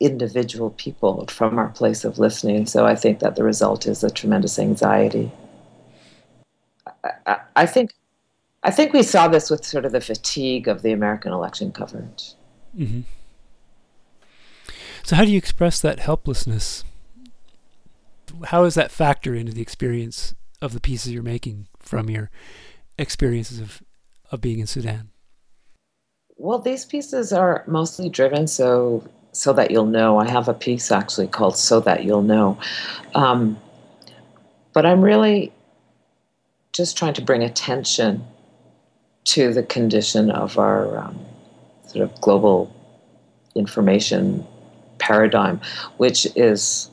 individual 0.00 0.70
people 0.70 1.26
from 1.28 1.58
our 1.58 1.68
place 1.68 2.04
of 2.04 2.18
listening. 2.18 2.66
So 2.66 2.86
I 2.86 2.94
think 2.94 3.20
that 3.20 3.36
the 3.36 3.44
result 3.44 3.86
is 3.86 4.04
a 4.04 4.10
tremendous 4.10 4.58
anxiety. 4.58 5.32
I, 7.26 7.38
I 7.56 7.66
think 7.66 7.92
I 8.62 8.70
think 8.70 8.92
we 8.92 9.02
saw 9.02 9.26
this 9.28 9.50
with 9.50 9.64
sort 9.64 9.84
of 9.84 9.92
the 9.92 10.00
fatigue 10.00 10.68
of 10.68 10.82
the 10.82 10.92
American 10.92 11.32
election 11.32 11.72
coverage. 11.72 12.34
Mm-hmm. 12.76 13.00
So, 15.02 15.16
how 15.16 15.24
do 15.24 15.32
you 15.32 15.38
express 15.38 15.80
that 15.80 15.98
helplessness? 15.98 16.84
How 18.46 18.62
does 18.62 18.74
that 18.74 18.90
factor 18.90 19.34
into 19.34 19.52
the 19.52 19.62
experience 19.62 20.34
of 20.60 20.72
the 20.72 20.80
pieces 20.80 21.12
you're 21.12 21.22
making 21.22 21.68
from 21.78 22.08
your 22.08 22.30
experiences 22.98 23.60
of, 23.60 23.82
of 24.30 24.40
being 24.40 24.58
in 24.58 24.66
Sudan? 24.66 25.10
Well, 26.36 26.58
these 26.58 26.84
pieces 26.84 27.32
are 27.32 27.64
mostly 27.66 28.08
driven 28.08 28.46
so 28.46 29.08
so 29.32 29.52
that 29.54 29.70
you'll 29.70 29.86
know. 29.86 30.18
I 30.18 30.28
have 30.28 30.48
a 30.48 30.54
piece 30.54 30.92
actually 30.92 31.28
called 31.28 31.56
"So 31.56 31.80
That 31.80 32.04
You'll 32.04 32.22
Know," 32.22 32.58
um, 33.14 33.58
but 34.72 34.84
I'm 34.84 35.02
really 35.02 35.52
just 36.72 36.96
trying 36.96 37.14
to 37.14 37.22
bring 37.22 37.42
attention 37.42 38.24
to 39.24 39.52
the 39.52 39.62
condition 39.62 40.30
of 40.30 40.58
our 40.58 40.98
um, 40.98 41.18
sort 41.86 42.02
of 42.02 42.20
global 42.20 42.74
information 43.54 44.46
paradigm, 44.98 45.60
which 45.98 46.26
is, 46.36 46.90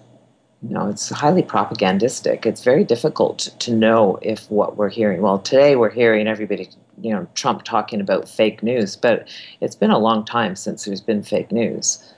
you 0.62 0.74
know, 0.74 0.90
it's 0.90 1.10
highly 1.10 1.42
propagandistic. 1.42 2.46
It's 2.46 2.64
very 2.64 2.84
difficult 2.84 3.50
to 3.60 3.74
know 3.74 4.20
if 4.22 4.50
what 4.52 4.76
we're 4.76 4.90
hearing. 4.90 5.22
Well, 5.22 5.40
today 5.40 5.78
we're 5.78 5.90
hearing 5.90 6.28
everybody, 6.28 6.70
you 7.02 7.14
know, 7.14 7.28
Trump 7.34 7.64
talking 7.64 8.02
about 8.02 8.28
fake 8.28 8.62
news, 8.62 8.98
but 8.98 9.30
it's 9.62 9.76
been 9.76 9.92
a 9.92 9.98
long 9.98 10.26
time 10.26 10.56
since 10.58 10.84
there's 10.84 11.02
been 11.02 11.24
fake 11.24 11.52
news. 11.52 12.14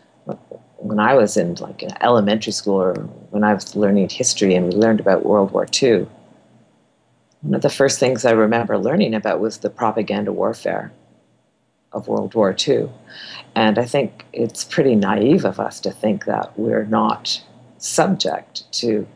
When 0.78 1.00
I 1.00 1.14
was 1.14 1.38
in 1.38 1.54
like 1.56 1.84
elementary 2.02 2.52
school 2.52 2.82
or 2.82 2.94
when 3.30 3.44
I 3.44 3.54
was 3.54 3.76
learning 3.76 4.10
history 4.10 4.56
and 4.56 4.66
we 4.66 4.72
learned 4.72 5.00
about 5.00 5.24
World 5.24 5.52
War 5.52 5.68
II, 5.82 6.08
one 7.42 7.54
of 7.54 7.62
the 7.62 7.70
first 7.70 8.00
things 8.00 8.26
I 8.26 8.32
remember 8.32 8.78
learning 8.78 9.14
about 9.14 9.40
was 9.40 9.60
the 9.60 9.70
propaganda 9.70 10.32
warfare 10.32 10.92
of 11.92 12.08
World 12.08 12.34
War 12.34 12.56
II. 12.68 12.90
And 13.56 13.78
I 13.78 13.86
think 13.86 14.26
it's 14.34 14.64
pretty 14.64 14.96
naive 14.96 15.46
of 15.46 15.60
us 15.60 15.80
to 15.82 15.92
think 15.92 16.26
that 16.26 16.58
we're 16.58 16.86
not 16.86 17.44
subject 17.82 18.72
to 18.72 19.08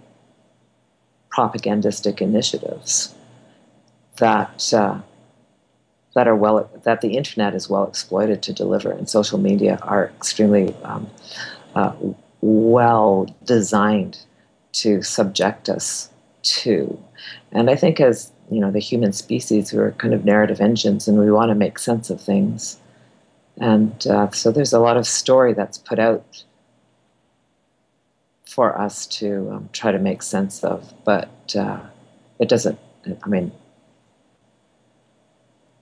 propagandistic 1.29 2.21
initiatives 2.21 3.13
that 4.17 4.73
uh, 4.73 4.99
that 6.15 6.27
are 6.27 6.35
well 6.35 6.69
that 6.83 7.01
the 7.01 7.15
internet 7.15 7.53
is 7.53 7.69
well 7.69 7.87
exploited 7.87 8.41
to 8.41 8.53
deliver, 8.53 8.91
and 8.91 9.09
social 9.09 9.37
media 9.37 9.77
are 9.83 10.05
extremely 10.17 10.73
um, 10.83 11.09
uh, 11.75 11.93
well 12.41 13.27
designed 13.43 14.19
to 14.71 15.01
subject 15.01 15.69
us 15.69 16.09
to. 16.43 16.99
And 17.51 17.69
I 17.69 17.75
think 17.75 17.99
as 17.99 18.31
you 18.49 18.59
know, 18.59 18.71
the 18.71 18.79
human 18.79 19.13
species, 19.13 19.73
we're 19.73 19.91
kind 19.93 20.13
of 20.13 20.25
narrative 20.25 20.61
engines, 20.61 21.07
and 21.07 21.19
we 21.19 21.31
want 21.31 21.49
to 21.49 21.55
make 21.55 21.77
sense 21.77 22.09
of 22.09 22.19
things. 22.21 22.79
And 23.57 24.05
uh, 24.07 24.31
so 24.31 24.51
there's 24.51 24.73
a 24.73 24.79
lot 24.79 24.97
of 24.97 25.07
story 25.07 25.53
that's 25.53 25.77
put 25.77 25.99
out 25.99 26.43
for 28.55 28.79
us 28.79 29.05
to 29.05 29.51
um, 29.51 29.69
try 29.73 29.91
to 29.91 29.99
make 29.99 30.23
sense 30.23 30.63
of, 30.63 30.93
but 31.03 31.53
uh, 31.57 31.81
it 32.39 32.47
doesn't. 32.47 32.79
I 33.21 33.27
mean, 33.27 33.51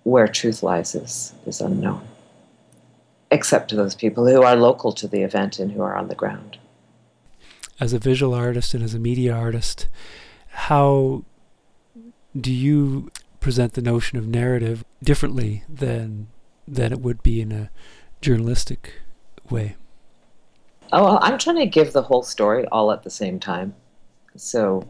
where 0.02 0.28
truth 0.28 0.64
lies 0.64 0.96
is 0.96 1.34
is 1.46 1.62
unknown, 1.62 2.02
except 3.30 3.70
to 3.70 3.76
those 3.76 3.94
people 3.94 4.26
who 4.28 4.42
are 4.42 4.56
local 4.56 4.92
to 4.94 5.08
the 5.08 5.22
event 5.22 5.60
and 5.60 5.72
who 5.72 5.84
are 5.84 5.96
on 5.96 6.08
the 6.08 6.16
ground. 6.16 6.58
As 7.80 7.94
a 7.94 8.00
visual 8.00 8.34
artist 8.34 8.74
and 8.74 8.84
as 8.84 8.96
a 8.96 9.00
media 9.00 9.34
artist, 9.36 9.88
how 10.68 11.24
do 12.36 12.52
you 12.52 13.12
present 13.40 13.74
the 13.74 13.84
notion 13.84 14.18
of 14.18 14.26
narrative 14.28 14.84
differently 15.04 15.64
than 15.70 16.28
than 16.68 16.92
it 16.92 17.02
would 17.02 17.22
be 17.22 17.40
in 17.40 17.52
a 17.52 17.70
journalistic 18.20 18.94
way? 19.48 19.76
Oh, 20.92 21.18
I'm 21.22 21.38
trying 21.38 21.56
to 21.58 21.66
give 21.66 21.94
the 21.94 22.04
whole 22.04 22.24
story 22.24 22.66
all 22.72 22.92
at 22.92 23.04
the 23.04 23.10
same 23.10 23.40
time, 23.40 23.74
so 24.36 24.88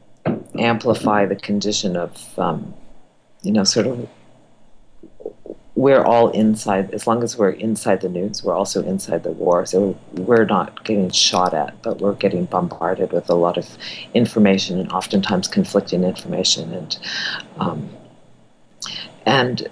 amplify 0.57 1.25
the 1.25 1.35
condition 1.35 1.95
of, 1.95 2.39
um, 2.39 2.73
you 3.41 3.51
know, 3.51 3.63
sort 3.63 3.88
of 3.88 4.09
we're 5.75 6.03
all 6.03 6.29
inside, 6.29 6.93
as 6.93 7.07
long 7.07 7.23
as 7.23 7.38
we're 7.38 7.50
inside 7.50 8.01
the 8.01 8.09
news, 8.09 8.43
we're 8.43 8.55
also 8.55 8.83
inside 8.83 9.23
the 9.23 9.31
war. 9.31 9.65
So 9.65 9.97
we're 10.13 10.45
not 10.45 10.83
getting 10.83 11.09
shot 11.09 11.53
at, 11.53 11.81
but 11.81 12.00
we're 12.00 12.13
getting 12.13 12.45
bombarded 12.45 13.12
with 13.12 13.29
a 13.29 13.33
lot 13.33 13.57
of 13.57 13.77
information 14.13 14.79
and 14.79 14.91
oftentimes 14.91 15.47
conflicting 15.47 16.03
information. 16.03 16.73
And, 16.73 16.97
um, 17.57 17.89
and 19.25 19.67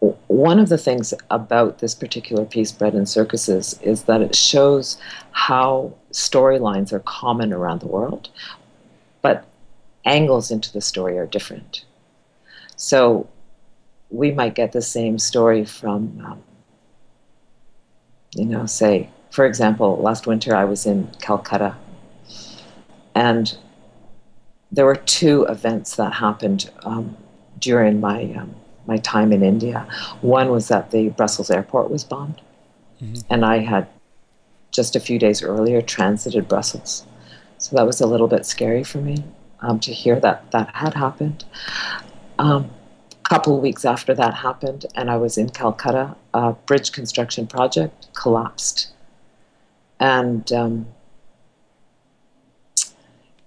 one 0.00 0.58
of 0.58 0.68
the 0.68 0.78
things 0.78 1.14
about 1.30 1.78
this 1.78 1.94
particular 1.94 2.44
piece, 2.44 2.72
Bread 2.72 2.94
and 2.94 3.08
Circuses, 3.08 3.78
is 3.82 4.04
that 4.04 4.20
it 4.20 4.34
shows 4.34 4.98
how 5.32 5.94
storylines 6.12 6.92
are 6.92 7.00
common 7.00 7.52
around 7.52 7.80
the 7.80 7.86
world, 7.86 8.28
but 9.22 9.46
angles 10.04 10.50
into 10.50 10.72
the 10.72 10.80
story 10.80 11.18
are 11.18 11.26
different. 11.26 11.84
So 12.76 13.28
we 14.10 14.30
might 14.30 14.54
get 14.54 14.72
the 14.72 14.82
same 14.82 15.18
story 15.18 15.64
from, 15.64 16.22
um, 16.24 16.42
you 18.34 18.44
know, 18.44 18.66
say, 18.66 19.08
for 19.30 19.46
example, 19.46 19.96
last 19.96 20.26
winter 20.26 20.54
I 20.54 20.64
was 20.64 20.86
in 20.86 21.10
Calcutta 21.20 21.76
and 23.14 23.56
there 24.70 24.84
were 24.84 24.96
two 24.96 25.44
events 25.44 25.96
that 25.96 26.12
happened 26.14 26.70
um, 26.82 27.16
during 27.58 28.00
my 28.00 28.24
um, 28.34 28.54
my 28.86 28.96
time 28.98 29.32
in 29.32 29.42
India. 29.42 29.86
One 30.20 30.50
was 30.50 30.68
that 30.68 30.90
the 30.90 31.08
Brussels 31.10 31.50
airport 31.50 31.90
was 31.90 32.04
bombed, 32.04 32.40
mm-hmm. 33.02 33.20
and 33.30 33.44
I 33.44 33.58
had 33.58 33.88
just 34.70 34.96
a 34.96 35.00
few 35.00 35.18
days 35.18 35.42
earlier 35.42 35.80
transited 35.80 36.48
Brussels, 36.48 37.04
so 37.58 37.76
that 37.76 37.86
was 37.86 38.00
a 38.00 38.06
little 38.06 38.28
bit 38.28 38.44
scary 38.46 38.84
for 38.84 38.98
me 38.98 39.24
um, 39.60 39.80
to 39.80 39.92
hear 39.92 40.20
that 40.20 40.50
that 40.52 40.74
had 40.74 40.94
happened. 40.94 41.44
Um, 42.38 42.70
a 43.24 43.28
couple 43.28 43.56
of 43.56 43.62
weeks 43.62 43.84
after 43.84 44.14
that 44.14 44.34
happened, 44.34 44.86
and 44.94 45.10
I 45.10 45.16
was 45.16 45.38
in 45.38 45.48
Calcutta, 45.48 46.14
a 46.34 46.52
bridge 46.52 46.92
construction 46.92 47.46
project 47.46 48.08
collapsed, 48.14 48.92
and 49.98 50.52
um, 50.52 50.86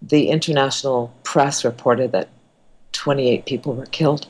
the 0.02 0.30
international 0.30 1.14
press 1.24 1.66
reported 1.66 2.12
that 2.12 2.30
28 2.94 3.46
people 3.46 3.74
were 3.74 3.86
killed 3.86 4.28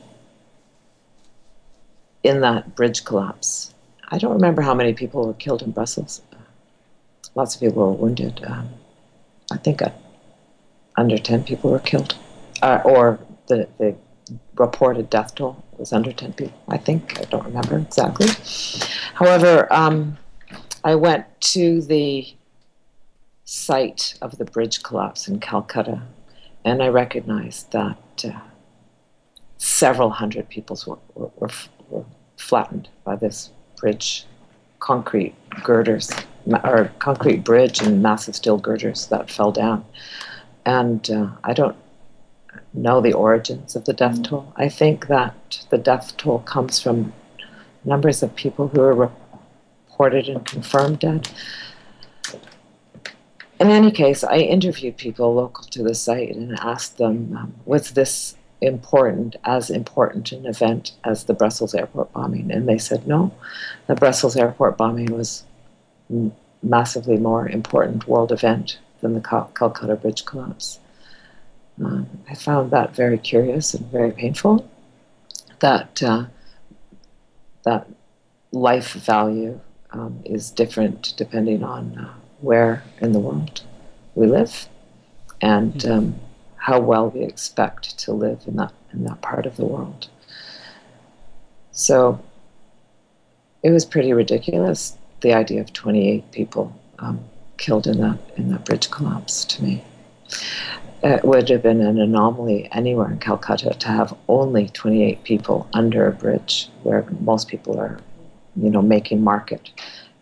in 2.24 2.42
that 2.42 2.76
bridge 2.76 3.06
collapse. 3.06 3.74
I 4.10 4.18
don't 4.18 4.34
remember 4.34 4.62
how 4.62 4.74
many 4.74 4.94
people 4.94 5.26
were 5.26 5.34
killed 5.34 5.62
in 5.62 5.72
Brussels. 5.72 6.22
Lots 7.36 7.56
of 7.56 7.62
people 7.62 7.88
were 7.88 7.94
wounded. 7.94 8.44
Um, 8.46 8.70
I 9.52 9.58
think 9.58 9.82
uh, 9.82 9.90
under 10.96 11.18
10 11.18 11.44
people 11.44 11.72
were 11.72 11.80
killed, 11.80 12.16
uh, 12.62 12.82
or 12.84 13.20
the, 13.48 13.68
the 13.78 13.96
reported 14.56 15.10
death 15.10 15.36
toll 15.36 15.64
was 15.78 15.94
under 15.94 16.12
10 16.12 16.34
people. 16.34 16.60
I 16.68 16.78
think, 16.78 17.20
I 17.20 17.24
don't 17.26 17.46
remember 17.46 17.78
exactly. 17.78 18.28
However, 19.14 19.72
um, 19.72 20.18
I 20.84 20.96
went 20.96 21.26
to 21.42 21.82
the 21.82 22.28
site 23.46 24.16
of 24.22 24.38
the 24.38 24.46
bridge 24.46 24.84
collapse 24.84 25.28
in 25.28 25.40
Calcutta, 25.40 26.02
and 26.66 26.82
I 26.82 26.88
recognized 26.88 27.72
that 27.72 28.26
uh, 28.26 28.40
several 29.58 30.10
hundred 30.10 30.50
people 30.50 30.78
were, 30.86 30.98
were, 31.16 31.32
were, 31.38 31.50
were, 31.89 32.06
flattened 32.38 32.89
by 33.03 33.15
this 33.15 33.51
bridge, 33.77 34.25
concrete 34.79 35.36
girders, 35.63 36.12
or 36.63 36.91
concrete 37.00 37.44
bridge 37.44 37.82
and 37.82 38.01
massive 38.01 38.36
steel 38.36 38.58
girders 38.58 39.08
that 39.08 39.29
fell 39.29 39.51
down. 39.51 39.86
And 40.65 41.10
uh, 41.10 41.29
I 41.44 41.53
don't 41.53 41.75
know 42.74 43.01
the 43.01 43.13
origins 43.13 43.75
of 43.75 43.86
the 43.86 43.94
death 43.94 44.22
toll. 44.24 44.53
I 44.56 44.70
think 44.70 45.08
that 45.08 45.65
the 45.70 45.77
death 45.77 46.15
toll 46.17 46.39
comes 46.39 46.79
from 46.79 47.13
numbers 47.84 48.22
of 48.22 48.36
people 48.36 48.67
who 48.67 48.82
are 48.82 48.94
reported 48.94 50.27
and 50.29 50.46
confirmed 50.46 51.00
dead 51.00 51.29
in 53.60 53.70
any 53.70 53.91
case, 53.91 54.24
I 54.24 54.38
interviewed 54.38 54.98
people 54.98 55.34
local 55.34 55.63
to 55.65 55.84
the 55.84 55.96
site 55.96 56.36
and 56.36 56.60
asked 56.60 56.98
them, 56.98 57.36
um, 57.36 57.56
was 57.65 57.91
this 57.91 58.36
important, 58.62 59.36
as 59.44 59.70
important 59.70 60.32
an 60.32 60.46
event 60.46 60.92
as 61.04 61.26
the 61.26 61.34
Brussels 61.34 61.74
airport 61.74 62.12
bombing? 62.14 62.52
And 62.52 62.68
they 62.68 62.78
said 62.78 63.08
no. 63.08 63.34
The 63.88 63.96
Brussels 63.96 64.36
airport 64.36 64.78
bombing 64.78 65.14
was 65.14 65.44
m- 66.10 66.34
massively 66.64 67.18
more 67.18 67.48
important 67.48 68.08
world 68.08 68.32
event 68.32 68.80
than 69.02 69.14
the 69.14 69.22
Cal- 69.22 69.52
Calcutta 69.54 69.96
Bridge 69.96 70.26
collapse. 70.26 70.80
Um, 71.84 72.10
I 72.30 72.34
found 72.34 72.72
that 72.72 72.96
very 72.96 73.18
curious 73.18 73.74
and 73.74 73.86
very 73.92 74.12
painful. 74.12 74.68
That 75.60 76.02
uh, 76.02 76.26
that 77.64 77.88
life 78.52 78.94
value 78.94 79.60
um, 79.92 80.22
is 80.26 80.52
different 80.52 81.14
depending 81.18 81.64
on 81.64 81.98
uh, 81.98 82.14
where 82.42 82.84
in 83.00 83.12
the 83.12 83.20
world 83.20 83.62
we 84.16 84.28
live 84.28 84.68
and 85.42 85.84
hmm. 85.84 85.92
um, 85.92 86.20
how 86.68 86.82
well 86.82 87.10
we 87.10 87.24
expect 87.24 87.98
to 87.98 88.12
live 88.12 88.42
in 88.46 88.58
that 88.58 88.74
in 88.92 89.06
that 89.06 89.22
part 89.22 89.46
of 89.46 89.56
the 89.56 89.64
world. 89.64 90.10
So 91.72 92.20
it 93.64 93.72
was 93.72 93.86
pretty 93.86 94.12
ridiculous 94.12 94.98
the 95.22 95.32
idea 95.32 95.62
of 95.62 95.72
28 95.72 96.30
people 96.34 96.77
um, 97.00 97.22
killed 97.56 97.88
in 97.88 98.01
that 98.01 98.20
in 98.36 98.51
that 98.51 98.66
bridge 98.66 98.92
collapse 98.92 99.46
to 99.46 99.64
me. 99.64 99.82
It 101.03 101.24
would 101.24 101.48
have 101.48 101.64
been 101.64 101.80
an 101.80 102.01
anomaly 102.01 102.68
anywhere 102.74 103.12
in 103.12 103.20
Calcutta 103.20 103.70
to 103.70 103.88
have 103.88 104.14
only 104.27 104.68
28 104.68 105.24
people 105.24 105.70
under 105.72 106.06
a 106.06 106.12
bridge 106.12 106.70
where 106.84 107.06
most 107.22 107.48
people 107.48 107.80
are, 107.80 107.98
you 108.58 108.70
know, 108.70 108.82
making 108.82 109.24
market 109.24 109.72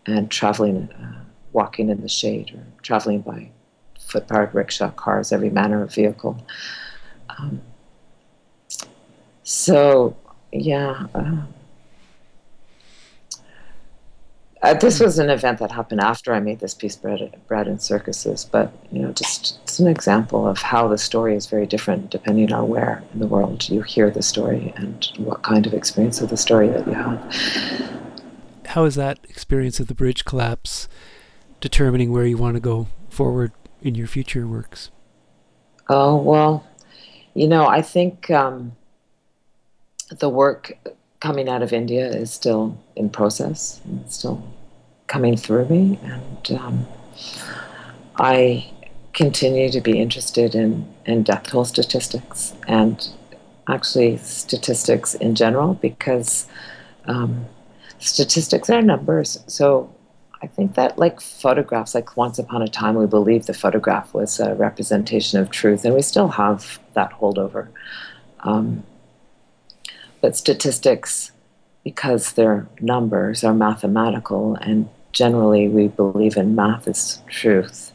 and 0.06 0.30
traveling 0.30 0.92
uh, 0.92 1.24
walking 1.54 1.90
in 1.90 2.02
the 2.02 2.10
shade 2.10 2.52
or 2.54 2.64
traveling 2.84 3.22
by 3.22 3.50
foot-powered 4.16 4.56
rickshaw, 4.56 4.92
cars, 4.92 5.34
every 5.34 5.50
manner 5.50 5.84
of 5.84 5.94
vehicle. 5.94 6.38
Um, 7.38 7.62
so, 9.44 10.16
yeah. 10.54 11.08
Uh, 11.14 11.42
uh, 14.62 14.74
this 14.76 15.02
was 15.02 15.20
an 15.20 15.30
event 15.30 15.60
that 15.60 15.70
happened 15.70 16.00
after 16.00 16.34
I 16.34 16.40
made 16.40 16.62
this 16.62 16.74
piece, 16.74 16.96
Bread, 16.96 17.36
Bread 17.50 17.68
and 17.68 17.82
Circuses, 17.82 18.46
but 18.46 18.72
you 18.90 19.02
know, 19.02 19.12
just 19.12 19.60
it's 19.64 19.80
an 19.80 19.88
example 19.88 20.48
of 20.48 20.60
how 20.60 20.88
the 20.88 20.98
story 20.98 21.36
is 21.36 21.46
very 21.46 21.66
different 21.66 22.10
depending 22.10 22.54
on 22.54 22.70
where 22.70 23.04
in 23.14 23.20
the 23.20 23.28
world 23.28 23.68
you 23.68 23.82
hear 23.82 24.10
the 24.10 24.24
story 24.24 24.74
and 24.78 25.12
what 25.18 25.44
kind 25.44 25.68
of 25.68 25.74
experience 25.74 26.22
of 26.22 26.30
the 26.30 26.38
story 26.38 26.70
that 26.70 26.88
you 26.88 26.94
have. 26.94 27.20
How 28.68 28.86
is 28.86 28.96
that 28.96 29.20
experience 29.30 29.82
of 29.82 29.88
the 29.88 29.94
bridge 29.94 30.24
collapse 30.24 30.88
determining 31.60 32.12
where 32.14 32.26
you 32.26 32.38
want 32.38 32.56
to 32.56 32.62
go 32.62 32.88
forward 33.10 33.52
in 33.86 33.96
your 33.96 34.08
future 34.08 34.48
works? 34.48 34.90
Oh, 35.88 36.16
well, 36.16 36.68
you 37.36 37.48
know, 37.48 37.68
I 37.68 37.82
think 37.82 38.32
um, 38.32 38.76
the 40.10 40.28
work 40.28 40.78
coming 41.20 41.48
out 41.48 41.62
of 41.62 41.72
India 41.72 42.08
is 42.08 42.34
still 42.34 42.78
in 42.96 43.10
process, 43.10 43.82
and 43.86 44.12
still 44.12 44.44
coming 45.08 45.38
through 45.38 45.68
me. 45.68 46.00
And 46.04 46.60
um, 46.60 46.88
I 48.18 48.72
continue 49.14 49.72
to 49.72 49.82
be 49.82 50.00
interested 50.00 50.56
in, 50.56 50.92
in 51.06 51.24
death 51.24 51.44
toll 51.44 51.66
statistics 51.66 52.54
and 52.68 53.08
actually 53.70 54.18
statistics 54.18 55.14
in 55.16 55.36
general 55.36 55.76
because 55.76 56.48
um, 57.06 57.46
statistics 58.00 58.70
are 58.70 58.82
numbers. 58.82 59.44
So 59.48 59.95
I 60.46 60.48
think 60.48 60.76
that, 60.76 61.00
like 61.00 61.22
photographs, 61.22 61.96
like 61.96 62.16
once 62.16 62.38
upon 62.38 62.62
a 62.62 62.68
time, 62.68 62.94
we 62.94 63.08
believed 63.08 63.48
the 63.48 63.54
photograph 63.56 64.14
was 64.14 64.40
a 64.40 64.54
representation 64.54 65.40
of 65.40 65.50
truth, 65.50 65.84
and 65.84 65.96
we 65.96 66.04
still 66.04 66.28
have 66.28 66.80
that 66.94 67.12
holdover. 67.14 67.70
Um, 68.42 68.84
but 70.22 70.36
statistics, 70.36 71.32
because 71.84 72.34
they're 72.34 72.68
numbers, 72.80 73.44
are 73.44 73.56
mathematical, 73.56 74.54
and 74.62 74.88
generally 75.14 75.68
we 75.68 75.88
believe 75.88 76.38
in 76.38 76.54
math 76.54 76.88
as 76.88 77.24
truth. 77.28 77.92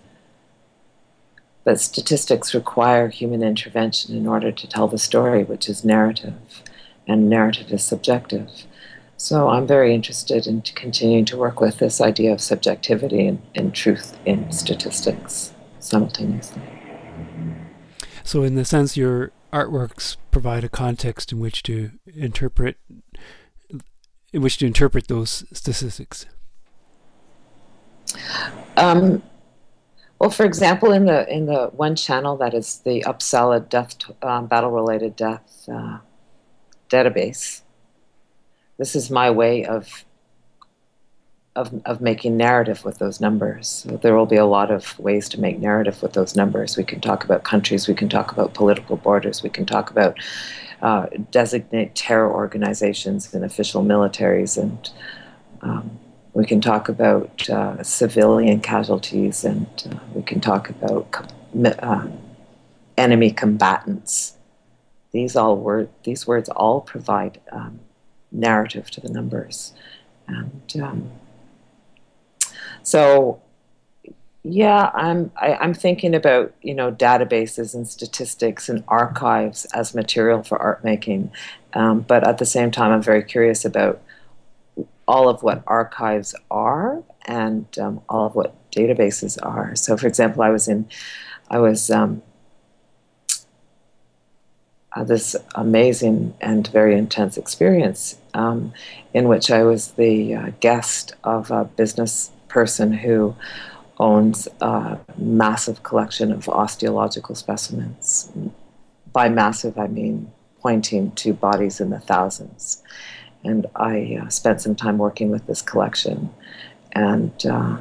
But 1.62 1.78
statistics 1.78 2.52
require 2.52 3.10
human 3.10 3.44
intervention 3.44 4.16
in 4.16 4.26
order 4.26 4.50
to 4.50 4.66
tell 4.66 4.88
the 4.88 4.98
story, 4.98 5.44
which 5.44 5.68
is 5.68 5.84
narrative, 5.84 6.64
and 7.06 7.30
narrative 7.30 7.70
is 7.70 7.84
subjective. 7.84 8.50
So 9.20 9.50
I'm 9.50 9.66
very 9.66 9.94
interested 9.94 10.46
in 10.46 10.62
continuing 10.62 11.26
to 11.26 11.36
work 11.36 11.60
with 11.60 11.76
this 11.76 12.00
idea 12.00 12.32
of 12.32 12.40
subjectivity 12.40 13.26
and, 13.26 13.42
and 13.54 13.74
truth 13.74 14.18
in 14.24 14.50
statistics 14.50 15.52
simultaneously. 15.78 16.62
So, 18.24 18.44
in 18.44 18.54
the 18.54 18.64
sense, 18.64 18.96
your 18.96 19.32
artworks 19.52 20.16
provide 20.30 20.64
a 20.64 20.70
context 20.70 21.32
in 21.32 21.38
which 21.38 21.62
to 21.64 21.90
interpret, 22.06 22.78
in 24.32 24.40
which 24.40 24.56
to 24.56 24.66
interpret 24.66 25.08
those 25.08 25.44
statistics. 25.52 26.24
Um, 28.78 29.22
well, 30.18 30.30
for 30.30 30.46
example, 30.46 30.92
in 30.92 31.04
the 31.04 31.30
in 31.30 31.44
the 31.44 31.66
one 31.76 31.94
channel 31.94 32.38
that 32.38 32.54
is 32.54 32.78
the 32.86 33.02
Uppsala 33.02 33.68
death 33.68 33.96
um, 34.22 34.46
battle 34.46 34.70
related 34.70 35.14
death 35.14 35.68
uh, 35.70 35.98
database, 36.88 37.60
this 38.80 38.96
is 38.96 39.10
my 39.10 39.30
way 39.30 39.64
of 39.66 40.04
of, 41.56 41.82
of 41.84 42.00
making 42.00 42.36
narrative 42.36 42.84
with 42.84 42.98
those 42.98 43.20
numbers. 43.20 43.84
There 44.02 44.14
will 44.16 44.24
be 44.24 44.36
a 44.36 44.46
lot 44.46 44.70
of 44.70 44.98
ways 44.98 45.28
to 45.30 45.40
make 45.40 45.58
narrative 45.58 46.00
with 46.00 46.12
those 46.14 46.36
numbers. 46.36 46.76
We 46.76 46.84
can 46.84 47.00
talk 47.00 47.24
about 47.24 47.42
countries, 47.42 47.88
we 47.88 47.94
can 47.94 48.08
talk 48.08 48.32
about 48.32 48.54
political 48.54 48.96
borders, 48.96 49.42
we 49.42 49.50
can 49.50 49.66
talk 49.66 49.90
about 49.90 50.16
uh, 50.80 51.06
designate 51.30 51.94
terror 51.94 52.32
organizations 52.32 53.34
and 53.34 53.44
official 53.44 53.82
militaries, 53.82 54.56
and 54.56 54.90
um, 55.60 55.98
we 56.32 56.46
can 56.46 56.60
talk 56.60 56.88
about 56.88 57.50
uh, 57.50 57.82
civilian 57.82 58.60
casualties, 58.60 59.44
and 59.44 59.66
uh, 59.90 59.98
we 60.14 60.22
can 60.22 60.40
talk 60.40 60.70
about 60.70 61.28
uh, 61.82 62.06
enemy 62.96 63.30
combatants 63.30 64.38
these 65.12 65.34
all 65.34 65.56
word 65.56 65.88
these 66.04 66.26
words 66.26 66.48
all 66.50 66.80
provide 66.80 67.40
um, 67.50 67.80
narrative 68.32 68.90
to 68.92 69.00
the 69.00 69.08
numbers, 69.08 69.72
and 70.26 70.72
um, 70.82 71.10
so 72.82 73.40
yeah, 74.42 74.90
I'm 74.94 75.30
I, 75.36 75.48
am 75.48 75.58
i 75.60 75.64
am 75.64 75.74
thinking 75.74 76.14
about 76.14 76.54
you 76.62 76.74
know 76.74 76.90
databases 76.90 77.74
and 77.74 77.86
statistics 77.86 78.68
and 78.68 78.82
archives 78.88 79.66
as 79.66 79.94
material 79.94 80.42
for 80.42 80.58
art 80.58 80.82
making, 80.82 81.30
um, 81.74 82.00
but 82.00 82.26
at 82.26 82.38
the 82.38 82.46
same 82.46 82.70
time, 82.70 82.92
I'm 82.92 83.02
very 83.02 83.22
curious 83.22 83.64
about 83.64 84.00
all 85.06 85.28
of 85.28 85.42
what 85.42 85.62
archives 85.66 86.34
are 86.50 87.02
and 87.26 87.66
um, 87.78 88.00
all 88.08 88.26
of 88.26 88.34
what 88.34 88.54
databases 88.70 89.38
are. 89.44 89.74
So, 89.74 89.96
for 89.96 90.06
example, 90.06 90.42
I 90.42 90.50
was 90.50 90.68
in, 90.68 90.88
I 91.50 91.58
was 91.58 91.90
um, 91.90 92.22
uh, 94.94 95.04
this 95.04 95.34
amazing 95.54 96.34
and 96.40 96.66
very 96.68 96.96
intense 96.96 97.36
experience 97.36 98.19
um, 98.34 98.72
in 99.14 99.28
which 99.28 99.50
I 99.50 99.62
was 99.62 99.92
the 99.92 100.34
uh, 100.34 100.50
guest 100.60 101.14
of 101.24 101.50
a 101.50 101.64
business 101.64 102.30
person 102.48 102.92
who 102.92 103.34
owns 103.98 104.48
a 104.60 104.98
massive 105.18 105.82
collection 105.82 106.32
of 106.32 106.48
osteological 106.48 107.34
specimens. 107.34 108.30
By 109.12 109.28
massive, 109.28 109.78
I 109.78 109.86
mean 109.86 110.32
pointing 110.60 111.12
to 111.12 111.32
bodies 111.32 111.80
in 111.80 111.90
the 111.90 112.00
thousands. 112.00 112.82
And 113.44 113.66
I 113.76 114.20
uh, 114.22 114.28
spent 114.28 114.60
some 114.60 114.74
time 114.74 114.98
working 114.98 115.30
with 115.30 115.46
this 115.46 115.62
collection. 115.62 116.30
And 116.92 117.32
uh, 117.46 117.78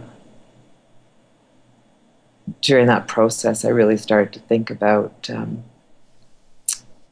during 2.62 2.88
that 2.88 3.08
process, 3.08 3.66
I 3.66 3.70
really 3.70 3.98
started 3.98 4.34
to 4.34 4.40
think 4.40 4.70
about, 4.70 5.30
um, 5.30 5.64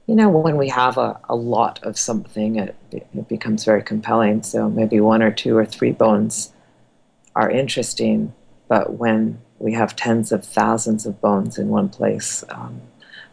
you 0.08 0.15
know, 0.15 0.30
when 0.30 0.58
we 0.58 0.70
have 0.70 0.98
a, 0.98 1.20
a 1.28 1.36
lot 1.36 1.84
of 1.84 2.00
something, 2.00 2.56
it, 2.56 2.76
it 2.91 3.28
becomes 3.28 3.65
very 3.65 3.84
compelling. 3.84 4.41
So 4.41 4.70
maybe 4.70 5.02
one 5.02 5.22
or 5.22 5.32
two 5.32 5.56
or 5.58 5.65
three 5.65 5.91
bones 5.91 6.54
are 7.36 7.52
interesting, 7.52 8.34
but 8.70 8.93
when 8.93 9.39
we 9.60 9.74
have 9.74 9.96
tens 9.96 10.32
of 10.32 10.46
thousands 10.46 11.06
of 11.06 11.20
bones 11.20 11.58
in 11.58 11.67
one 11.67 11.89
place, 11.89 12.43
um, 12.50 12.82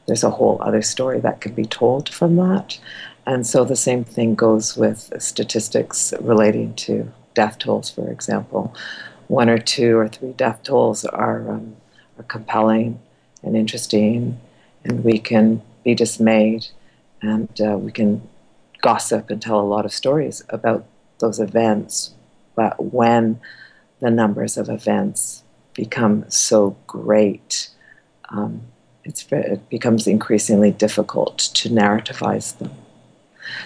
there's 0.07 0.25
a 0.25 0.31
whole 0.31 0.59
other 0.61 0.83
story 0.83 1.21
that 1.21 1.41
can 1.41 1.55
be 1.55 1.65
told 1.65 2.09
from 2.09 2.37
that. 2.37 2.79
And 3.25 3.47
so 3.47 3.65
the 3.65 3.77
same 3.77 4.05
thing 4.05 4.35
goes 4.35 4.77
with 4.77 5.13
statistics 5.19 6.13
relating 6.21 6.75
to 6.75 7.11
death 7.35 7.59
tolls, 7.59 7.89
for 7.89 8.11
example. 8.11 8.75
One 9.29 9.49
or 9.49 9.59
two 9.59 9.97
or 9.97 10.09
three 10.09 10.33
death 10.33 10.63
tolls 10.65 11.05
are, 11.05 11.51
um, 11.51 11.77
are 12.19 12.25
compelling 12.25 13.01
and 13.43 13.57
interesting, 13.57 14.41
and 14.85 15.05
we 15.05 15.19
can 15.19 15.63
be 15.85 15.94
dismayed 15.94 16.66
and 17.23 17.61
uh, 17.61 17.77
we 17.79 17.92
can 17.92 18.20
gossip 18.83 19.31
and 19.31 19.40
tell 19.40 19.61
a 19.61 19.62
lot 19.62 19.85
of 19.85 19.92
stories 19.92 20.44
about 20.51 20.85
those 21.18 21.40
events. 21.40 22.12
But 22.55 22.92
when 22.92 23.40
the 24.01 24.11
numbers 24.11 24.57
of 24.57 24.68
events 24.68 25.42
become 25.73 26.29
so 26.31 26.77
great, 26.87 27.68
um, 28.29 28.62
it 29.05 29.68
becomes 29.68 30.07
increasingly 30.07 30.70
difficult 30.70 31.38
to 31.38 31.68
narrativize 31.68 32.57
them. 32.59 32.73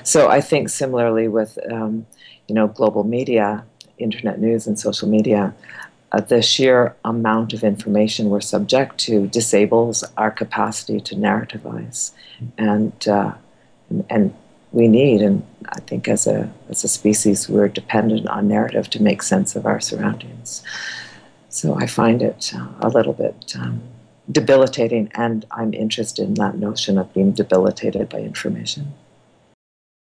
So 0.02 0.28
I 0.28 0.40
think 0.40 0.68
similarly 0.68 1.28
with 1.28 1.58
um, 1.70 2.06
you 2.48 2.54
know 2.54 2.66
global 2.66 3.04
media, 3.04 3.64
internet 3.98 4.40
news, 4.40 4.66
and 4.66 4.78
social 4.78 5.08
media, 5.08 5.54
uh, 6.12 6.20
the 6.20 6.42
sheer 6.42 6.96
amount 7.04 7.52
of 7.52 7.62
information 7.62 8.30
we're 8.30 8.40
subject 8.40 8.98
to 8.98 9.26
disables 9.26 10.04
our 10.16 10.30
capacity 10.30 11.00
to 11.00 11.14
narrativize, 11.14 12.12
and 12.56 13.08
uh, 13.08 13.32
and 14.08 14.34
we 14.72 14.88
need, 14.88 15.22
and 15.22 15.46
I 15.68 15.80
think 15.80 16.08
as 16.08 16.26
a 16.26 16.50
as 16.68 16.84
a 16.84 16.88
species, 16.88 17.48
we're 17.48 17.68
dependent 17.68 18.28
on 18.28 18.48
narrative 18.48 18.88
to 18.90 19.02
make 19.02 19.22
sense 19.22 19.56
of 19.56 19.66
our 19.66 19.80
surroundings. 19.80 20.62
So 21.50 21.74
I 21.74 21.86
find 21.86 22.22
it 22.22 22.52
uh, 22.54 22.68
a 22.80 22.88
little 22.88 23.14
bit. 23.14 23.54
Um, 23.58 23.82
debilitating, 24.30 25.10
and 25.14 25.46
I'm 25.50 25.72
interested 25.72 26.28
in 26.28 26.34
that 26.34 26.58
notion 26.58 26.98
of 26.98 27.12
being 27.14 27.32
debilitated 27.32 28.10
by 28.10 28.18
information 28.18 28.92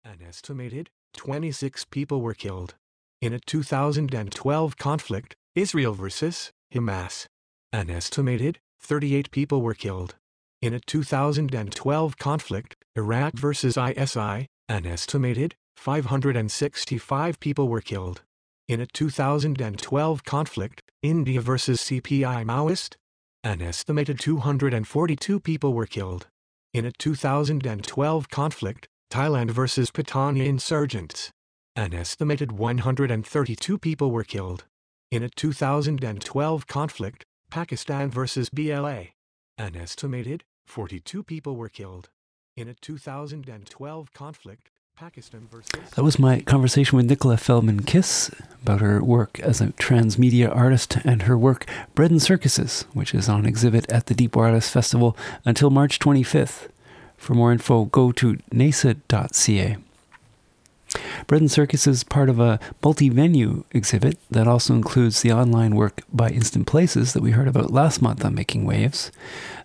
An 0.03 0.27
estimated 0.27 0.89
26 1.15 1.85
people 1.87 2.21
were 2.21 2.35
killed. 2.35 2.75
In 3.21 3.33
a 3.33 3.39
2012 3.39 4.77
conflict, 4.77 5.37
Israel 5.55 5.95
versus 5.95 6.51
Hamas, 6.75 7.27
an 7.73 7.89
estimated 7.89 8.59
38 8.81 9.31
people 9.31 9.63
were 9.63 9.75
killed. 9.75 10.17
In 10.61 10.75
a 10.75 10.81
2012 10.81 12.19
conflict, 12.19 12.75
Iraq 12.97 13.35
versus 13.35 13.77
ISI, 13.77 14.49
an 14.69 14.85
estimated 14.85 15.55
565 15.77 17.39
people 17.39 17.69
were 17.69 17.81
killed. 17.81 18.23
In 18.67 18.81
a 18.81 18.87
2012 18.87 20.25
conflict, 20.25 20.83
India 21.03 21.41
versus 21.41 21.83
CPI 21.83 22.45
Maoist, 22.45 22.97
an 23.45 23.63
estimated 23.63 24.19
242 24.19 25.39
people 25.39 25.73
were 25.73 25.87
killed. 25.87 26.27
In 26.73 26.85
a 26.85 26.91
2012 26.91 28.29
conflict, 28.29 28.89
Thailand 29.09 29.53
versus 29.53 29.93
Patani 29.93 30.47
insurgents. 30.47 31.31
An 31.77 31.95
estimated 31.95 32.51
132 32.51 33.79
people 33.79 34.11
were 34.11 34.25
killed. 34.25 34.65
In 35.15 35.23
a 35.23 35.29
2012 35.29 36.67
conflict, 36.67 37.25
Pakistan 37.49 38.11
versus 38.11 38.49
BLA. 38.49 39.11
An 39.57 39.77
estimated 39.77 40.43
42 40.67 41.23
people 41.23 41.55
were 41.55 41.69
killed. 41.69 42.09
In 42.57 42.67
a 42.67 42.75
2012 42.75 44.13
conflict, 44.13 44.71
Pakistan 44.97 45.47
versus. 45.49 45.71
That 45.95 46.03
was 46.03 46.19
my 46.19 46.41
conversation 46.41 46.97
with 46.97 47.09
Nichola 47.09 47.39
Feldman-Kiss 47.39 48.33
about 48.61 48.81
her 48.81 49.05
work 49.05 49.39
as 49.39 49.61
a 49.61 49.69
transmedia 49.75 50.53
artist 50.53 50.97
and 51.05 51.23
her 51.23 51.39
work 51.39 51.65
Bread 51.95 52.11
and 52.11 52.21
Circuses, 52.21 52.85
which 52.93 53.15
is 53.15 53.29
on 53.29 53.47
exhibit 53.47 53.89
at 53.93 54.07
the 54.07 54.15
Deep 54.15 54.35
Wireless 54.35 54.69
Festival 54.69 55.17
until 55.45 55.71
March 55.71 56.01
25th. 56.01 56.67
For 57.17 57.35
more 57.35 57.53
info, 57.53 57.85
go 57.85 58.11
to 58.11 58.39
naisa.ca. 58.53 59.77
Bread 61.27 61.41
and 61.41 61.51
Circus 61.51 61.87
is 61.87 62.05
part 62.05 62.29
of 62.29 62.39
a 62.39 62.61
multi 62.83 63.09
venue 63.09 63.65
exhibit 63.73 64.19
that 64.31 64.47
also 64.47 64.75
includes 64.75 65.23
the 65.23 65.33
online 65.33 65.75
work 65.75 66.03
by 66.13 66.29
Instant 66.29 66.67
Places 66.67 67.13
that 67.13 67.23
we 67.23 67.31
heard 67.31 67.49
about 67.49 67.73
last 67.73 68.03
month 68.03 68.25
on 68.25 68.35
Making 68.35 68.65
Waves. 68.65 69.11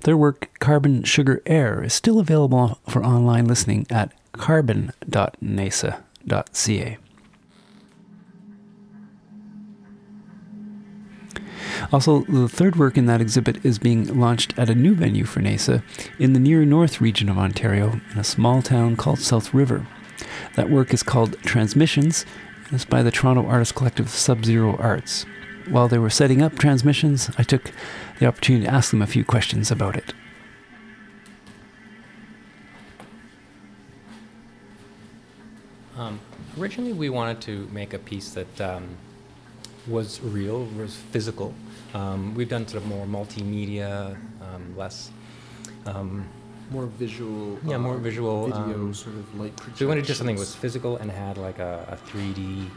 Their 0.03 0.17
work, 0.17 0.49
Carbon 0.59 1.03
Sugar 1.03 1.41
Air, 1.45 1.83
is 1.83 1.93
still 1.93 2.19
available 2.19 2.79
for 2.87 3.03
online 3.03 3.45
listening 3.45 3.85
at 3.89 4.13
carbon.naisa.ca. 4.33 6.97
Also, 11.91 12.21
the 12.21 12.47
third 12.47 12.75
work 12.75 12.97
in 12.97 13.05
that 13.05 13.21
exhibit 13.21 13.63
is 13.65 13.79
being 13.79 14.19
launched 14.19 14.57
at 14.57 14.69
a 14.69 14.75
new 14.75 14.93
venue 14.93 15.25
for 15.25 15.39
NAISA 15.39 15.81
in 16.19 16.33
the 16.33 16.39
near 16.39 16.65
north 16.65 17.01
region 17.01 17.29
of 17.29 17.37
Ontario, 17.37 17.99
in 18.11 18.19
a 18.19 18.23
small 18.23 18.61
town 18.61 18.95
called 18.95 19.19
South 19.19 19.53
River. 19.53 19.87
That 20.60 20.69
work 20.69 20.93
is 20.93 21.04
called 21.04 21.41
Transmissions, 21.43 22.26
and 22.65 22.74
it's 22.74 22.84
by 22.84 23.02
the 23.02 23.12
Toronto 23.12 23.45
artist 23.45 23.76
collective 23.76 24.08
SubZeroArts. 24.08 25.26
While 25.69 25.88
they 25.88 25.98
were 25.98 26.10
setting 26.10 26.41
up 26.41 26.60
Transmissions, 26.60 27.30
I 27.38 27.43
took 27.43 27.72
the 28.19 28.26
opportunity 28.26 28.65
to 28.65 28.69
ask 28.74 28.91
them 28.91 29.02
a 29.02 29.08
few 29.08 29.24
questions 29.24 29.72
about 29.72 29.95
it. 29.95 30.13
Um, 35.95 36.19
originally, 36.60 36.91
we 36.91 37.10
wanted 37.10 37.39
to 37.43 37.69
make 37.72 37.93
a 37.93 38.00
piece 38.00 38.32
that 38.32 38.60
um, 38.60 38.98
was 39.88 40.19
real, 40.19 40.65
was 40.78 40.93
physical. 40.93 41.54
Um, 41.93 42.36
we've 42.36 42.50
done 42.50 42.67
sort 42.67 42.84
of 42.84 42.89
more 42.89 43.06
multimedia, 43.06 44.17
um, 44.41 44.76
less. 44.76 45.10
Um, 46.69 46.75
more 46.75 46.86
visual. 46.86 47.60
Yeah, 47.65 47.77
more 47.77 47.95
um, 47.95 48.03
visual. 48.03 48.45
Video 48.45 48.62
um, 48.62 48.93
sort 48.93 49.15
of 49.15 49.39
light 49.39 49.53
So 49.75 49.86
we 49.86 49.88
wanted 49.88 50.01
to 50.01 50.08
do 50.08 50.13
something 50.13 50.36
that 50.36 50.39
was 50.39 50.55
physical 50.55 50.97
and 50.97 51.12
had 51.12 51.38
like 51.38 51.60
a, 51.60 51.86
a 51.89 52.10
3D 52.10 52.67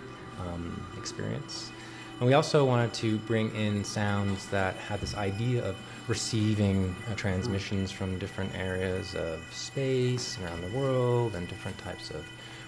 um, 0.41 0.87
experience. 0.97 1.71
And 2.19 2.27
we 2.27 2.35
also 2.35 2.65
wanted 2.65 2.93
to 2.95 3.19
bring 3.19 3.55
in 3.55 3.85
sounds 3.85 4.47
that 4.49 4.75
had 4.77 5.01
this 5.01 5.17
idea 5.17 5.65
of 5.65 5.77
receiving 6.09 6.95
uh, 7.11 7.15
transmissions 7.15 7.91
from 7.91 8.19
different 8.19 8.55
areas 8.55 9.15
of 9.15 9.41
space 9.53 10.39
around 10.41 10.63
the 10.63 10.79
world 10.79 11.35
and 11.35 11.49
different 11.49 11.77
types 11.79 12.11
of 12.11 12.25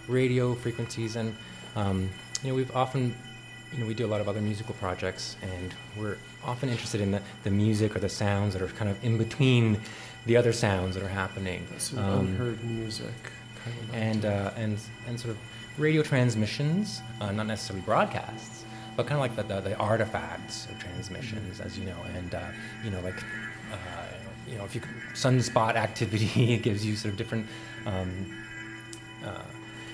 radio 0.08 0.54
frequencies. 0.54 1.16
And 1.16 1.34
you 1.76 2.50
know, 2.50 2.54
we've 2.54 2.74
often 2.74 3.14
you 3.74 3.80
know, 3.80 3.86
we 3.86 3.94
do 3.94 4.06
a 4.06 4.08
lot 4.08 4.20
of 4.20 4.28
other 4.28 4.40
musical 4.40 4.74
projects, 4.74 5.36
and 5.42 5.74
we're 5.96 6.16
often 6.44 6.68
interested 6.68 7.00
in 7.00 7.10
the, 7.10 7.20
the 7.42 7.50
music 7.50 7.96
or 7.96 7.98
the 7.98 8.08
sounds 8.08 8.52
that 8.52 8.62
are 8.62 8.68
kind 8.68 8.88
of 8.88 9.02
in 9.04 9.18
between 9.18 9.80
the 10.26 10.36
other 10.36 10.52
sounds 10.52 10.94
that 10.94 11.04
are 11.04 11.08
happening. 11.08 11.66
Some 11.78 11.98
um, 11.98 12.20
unheard 12.20 12.62
music. 12.64 13.06
Kind 13.64 13.76
of 13.80 13.94
and, 13.94 14.24
uh, 14.24 14.50
and, 14.56 14.78
and 15.06 15.18
sort 15.18 15.30
of 15.32 15.38
radio 15.78 16.02
transmissions, 16.02 17.02
uh, 17.20 17.32
not 17.32 17.46
necessarily 17.46 17.84
broadcasts, 17.84 18.64
but 18.96 19.06
kind 19.06 19.14
of 19.14 19.20
like 19.20 19.36
the, 19.36 19.54
the, 19.54 19.68
the 19.68 19.76
artifacts 19.76 20.66
of 20.66 20.78
transmissions, 20.78 21.60
as 21.60 21.78
you 21.78 21.84
know, 21.84 21.96
and 22.14 22.34
uh, 22.34 22.40
you 22.84 22.90
know, 22.90 23.00
like 23.00 23.22
uh, 23.72 23.76
you 24.46 24.56
know, 24.56 24.64
if 24.64 24.74
you 24.74 24.80
sunspot 25.14 25.74
activity, 25.74 26.54
it 26.54 26.62
gives 26.62 26.84
you 26.84 26.96
sort 26.96 27.12
of 27.12 27.18
different, 27.18 27.46
um, 27.86 28.44
uh, 29.24 29.42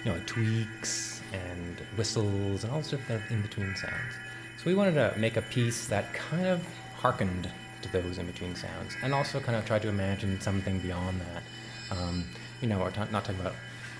you 0.04 0.10
know, 0.10 0.16
like 0.16 0.26
tweaks 0.26 1.22
and 1.32 1.78
whistles 1.96 2.64
and 2.64 2.72
all 2.72 2.82
sorts 2.82 3.08
of 3.10 3.22
in 3.30 3.42
between 3.42 3.74
sounds. 3.76 4.14
So 4.58 4.64
we 4.66 4.74
wanted 4.74 4.94
to 4.94 5.14
make 5.18 5.36
a 5.36 5.42
piece 5.42 5.86
that 5.86 6.12
kind 6.12 6.46
of 6.46 6.66
harkened 6.96 7.48
to 7.82 7.88
those 7.92 8.18
in 8.18 8.26
between 8.26 8.54
sounds, 8.54 8.94
and 9.02 9.12
also 9.14 9.40
kind 9.40 9.56
of 9.56 9.64
tried 9.64 9.82
to 9.82 9.88
imagine 9.88 10.40
something 10.40 10.78
beyond 10.80 11.20
that. 11.20 11.96
Um, 11.96 12.24
you 12.60 12.68
know, 12.68 12.78
we're 12.78 12.90
ta- 12.90 13.08
not 13.10 13.24
talking 13.24 13.40
about 13.40 13.54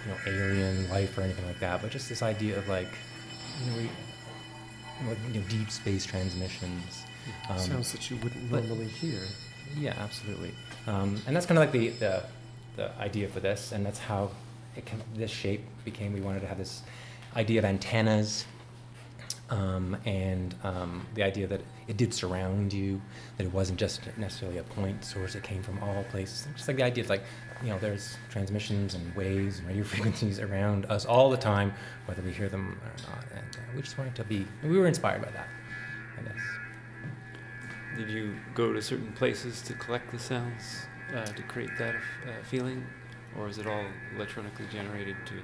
you 0.05 0.13
know 0.13 0.19
alien 0.27 0.89
life 0.91 1.17
or 1.17 1.23
anything 1.23 1.47
like 1.47 1.61
that, 1.61 1.83
but 1.83 1.91
just 1.91 2.09
this 2.09 2.23
idea 2.23 2.59
of 2.59 2.69
like, 2.69 2.89
you 3.65 3.71
know, 3.71 3.77
we, 3.79 3.83
you 3.83 5.07
know, 5.07 5.17
you 5.33 5.41
know 5.41 5.47
deep 5.49 5.71
space 5.71 6.05
transmissions. 6.07 7.05
Um, 7.49 7.59
Sounds 7.59 7.93
that 7.93 8.11
you 8.11 8.17
wouldn't 8.19 8.51
normally 8.51 8.87
hear. 8.87 9.21
yeah, 9.77 9.95
absolutely. 9.99 10.53
Um, 10.87 11.21
and 11.27 11.37
that's 11.37 11.47
kind 11.47 11.59
of 11.59 11.63
like 11.63 11.73
the, 11.73 11.89
the 11.91 12.23
the 12.77 12.99
idea 12.99 13.29
for 13.29 13.41
this, 13.41 13.73
and 13.73 13.85
that's 13.85 13.99
how 13.99 14.31
it 14.77 14.87
can, 14.87 15.03
this 15.15 15.31
shape 15.31 15.63
became. 15.85 16.13
We 16.13 16.21
wanted 16.21 16.41
to 16.41 16.47
have 16.47 16.59
this 16.59 16.83
idea 17.37 17.59
of 17.59 17.65
antennas, 17.65 18.45
um, 19.51 19.97
and 20.05 20.55
um, 20.63 21.07
the 21.15 21.25
idea 21.25 21.47
that 21.49 21.61
it 21.89 21.97
did 21.97 22.15
surround 22.15 22.73
you, 22.73 23.01
that 23.37 23.45
it 23.45 23.53
wasn't 23.53 23.79
just 23.79 24.01
necessarily 24.17 24.59
a 24.59 24.63
point 24.63 25.05
source. 25.05 25.35
It 25.35 25.43
came 25.43 25.63
from 25.63 25.83
all 25.83 26.05
places. 26.05 26.47
Just 26.55 26.69
like 26.69 26.77
the 26.77 26.85
idea 26.85 27.05
of 27.05 27.11
like, 27.11 27.25
you 27.63 27.71
know, 27.71 27.79
there's 27.79 28.17
transmissions 28.31 28.95
and 28.95 29.15
waves 29.17 29.59
and 29.59 29.67
radio 29.67 29.83
frequencies 29.93 30.39
around 30.39 30.87
us 30.87 31.05
all 31.05 31.31
the 31.31 31.37
time, 31.37 31.73
whether 32.07 32.23
we 32.23 32.33
hear 32.33 32.49
them 32.49 32.81
or 32.83 33.11
not. 33.11 33.25
And 33.33 33.57
uh, 33.57 33.61
we 33.75 33.83
just 33.83 33.99
wanted 33.99 34.15
to 34.15 34.25
be. 34.25 34.47
We 34.63 34.79
were 34.79 34.87
inspired 34.87 35.23
by 35.23 35.31
that, 35.31 35.49
I 36.19 36.23
guess. 36.23 37.97
Did 37.97 38.11
you 38.11 38.37
go 38.55 38.73
to 38.73 38.81
certain 38.81 39.13
places 39.13 39.63
to 39.63 39.75
collect 39.75 40.13
the 40.13 40.19
sounds 40.19 40.87
uh, 41.15 41.25
to 41.25 41.43
create 41.43 41.77
that 41.79 41.97
uh, 41.97 42.43
feeling, 42.45 42.87
or 43.37 43.49
is 43.49 43.59
it 43.59 43.67
all 43.67 43.85
electronically 44.15 44.67
generated 44.73 45.17
to 45.27 45.35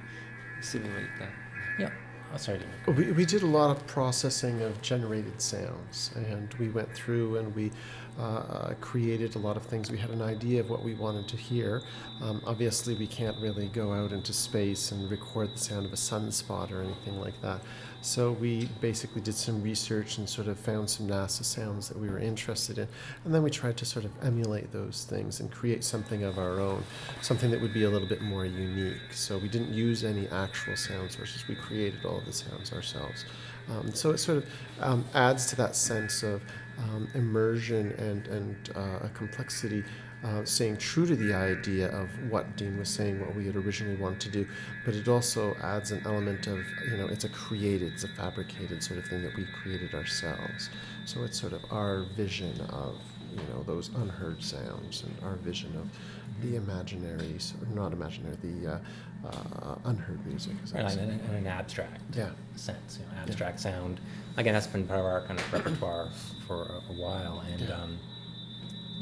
simulate 0.61 1.09
that? 1.19 1.29
Yeah. 1.77 1.89
Oh, 2.33 2.37
sorry. 2.37 2.59
We, 2.87 3.11
we 3.13 3.25
did 3.25 3.43
a 3.43 3.47
lot 3.47 3.75
of 3.75 3.85
processing 3.87 4.61
of 4.61 4.81
generated 4.81 5.41
sounds, 5.41 6.11
and 6.15 6.53
we 6.55 6.69
went 6.69 6.91
through 6.93 7.37
and 7.37 7.55
we 7.55 7.71
uh, 8.19 8.21
uh, 8.21 8.73
created 8.81 9.35
a 9.35 9.39
lot 9.39 9.55
of 9.55 9.63
things. 9.63 9.89
We 9.89 9.97
had 9.97 10.09
an 10.09 10.21
idea 10.21 10.59
of 10.59 10.69
what 10.69 10.83
we 10.83 10.93
wanted 10.93 11.27
to 11.29 11.37
hear. 11.37 11.81
Um, 12.21 12.41
obviously, 12.45 12.95
we 12.95 13.07
can't 13.07 13.37
really 13.41 13.67
go 13.67 13.93
out 13.93 14.11
into 14.11 14.33
space 14.33 14.91
and 14.91 15.09
record 15.09 15.53
the 15.53 15.59
sound 15.59 15.85
of 15.85 15.93
a 15.93 15.97
sunspot 15.97 16.71
or 16.71 16.81
anything 16.81 17.19
like 17.19 17.39
that. 17.41 17.61
So 18.01 18.31
we 18.31 18.69
basically 18.79 19.21
did 19.21 19.35
some 19.35 19.61
research 19.61 20.17
and 20.17 20.29
sort 20.29 20.47
of 20.47 20.57
found 20.57 20.89
some 20.89 21.07
NASA 21.07 21.43
sounds 21.43 21.89
that 21.89 21.99
we 21.99 22.09
were 22.09 22.19
interested 22.19 22.77
in, 22.77 22.87
and 23.25 23.33
then 23.33 23.43
we 23.43 23.49
tried 23.49 23.77
to 23.77 23.85
sort 23.85 24.05
of 24.05 24.11
emulate 24.23 24.71
those 24.71 25.05
things 25.09 25.39
and 25.39 25.51
create 25.51 25.83
something 25.83 26.23
of 26.23 26.37
our 26.37 26.59
own, 26.59 26.83
something 27.21 27.51
that 27.51 27.59
would 27.59 27.73
be 27.73 27.83
a 27.83 27.89
little 27.89 28.07
bit 28.07 28.21
more 28.21 28.45
unique. 28.45 29.11
So 29.11 29.37
we 29.37 29.49
didn't 29.49 29.73
use 29.73 30.03
any 30.03 30.27
actual 30.29 30.75
sound 30.75 31.11
sources. 31.11 31.47
We 31.47 31.55
created 31.55 32.05
all 32.05 32.19
of 32.19 32.25
the 32.25 32.33
sounds 32.33 32.71
ourselves. 32.71 33.25
Um, 33.69 33.93
so 33.93 34.11
it 34.11 34.19
sort 34.19 34.37
of 34.37 34.45
um, 34.79 35.05
adds 35.13 35.47
to 35.47 35.55
that 35.57 35.75
sense 35.75 36.23
of 36.23 36.41
um, 36.79 37.07
immersion 37.15 37.91
and 37.97 38.27
and 38.27 38.55
uh, 38.75 39.05
a 39.05 39.09
complexity. 39.13 39.83
Uh, 40.23 40.43
staying 40.45 40.75
true 40.77 41.05
to 41.05 41.15
the 41.15 41.31
idea 41.31 41.89
of 41.89 42.09
what 42.31 42.55
Dean 42.57 42.75
was 42.79 42.89
saying, 42.89 43.19
what 43.19 43.35
we 43.35 43.45
had 43.45 43.55
originally 43.55 43.95
wanted 43.97 44.19
to 44.19 44.29
do, 44.29 44.47
but 44.83 44.95
it 44.95 45.07
also 45.07 45.55
adds 45.61 45.91
an 45.91 46.01
element 46.05 46.47
of, 46.47 46.65
you 46.89 46.97
know, 46.97 47.05
it's 47.05 47.23
a 47.23 47.29
created, 47.29 47.93
it's 47.93 48.03
a 48.03 48.07
fabricated 48.07 48.81
sort 48.81 48.97
of 48.97 49.05
thing 49.05 49.21
that 49.21 49.35
we 49.37 49.45
created 49.61 49.93
ourselves. 49.93 50.71
So 51.05 51.23
it's 51.23 51.39
sort 51.39 51.53
of 51.53 51.63
our 51.71 51.99
vision 52.15 52.59
of, 52.69 52.95
you 53.31 53.43
know, 53.53 53.61
those 53.67 53.89
unheard 53.89 54.41
sounds 54.43 55.03
and 55.03 55.15
our 55.23 55.35
vision 55.35 55.71
of 55.77 55.87
the 56.41 56.55
imaginary, 56.55 57.37
or 57.61 57.75
not 57.75 57.93
imaginary, 57.93 58.37
the 58.41 58.73
uh, 58.73 58.79
uh, 59.27 59.75
unheard 59.85 60.25
music. 60.25 60.55
Right, 60.73 60.91
in, 60.97 61.09
in 61.11 61.35
an 61.35 61.47
abstract 61.47 62.01
Yeah. 62.15 62.31
sense, 62.55 62.97
you 62.99 63.05
know, 63.05 63.21
abstract 63.21 63.59
sound. 63.59 63.99
Again, 64.35 64.53
that's 64.55 64.65
been 64.67 64.87
part 64.87 64.99
of 64.99 65.05
our 65.05 65.21
kind 65.21 65.39
of 65.39 65.53
repertoire 65.53 66.09
for 66.47 66.63
a, 66.89 66.91
a 66.91 66.95
while, 66.95 67.43
and 67.51 67.61
Yeah. 67.61 67.75
um, 67.83 67.99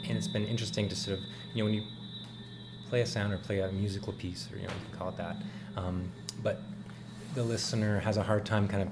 and 0.10 0.18
it's 0.18 0.28
been 0.28 0.46
interesting 0.46 0.90
to 0.90 0.96
sort 0.96 1.20
of, 1.20 1.26
you 1.54 1.62
know, 1.62 1.66
when 1.66 1.74
you 1.74 1.84
play 2.90 3.02
a 3.02 3.06
sound 3.06 3.34
or 3.34 3.38
play 3.38 3.60
a 3.60 3.72
musical 3.72 4.14
piece, 4.14 4.50
or 4.52 4.58
you 4.58 4.68
know, 4.68 4.74
you 4.74 4.90
can 4.90 4.98
call 4.98 5.10
it 5.10 5.18
that, 5.18 5.38
um, 5.76 6.12
but 6.44 6.62
the 7.34 7.44
listener 7.44 8.00
has 8.00 8.18
a 8.18 8.24
hard 8.24 8.46
time 8.46 8.68
kind 8.68 8.84
of 8.84 8.90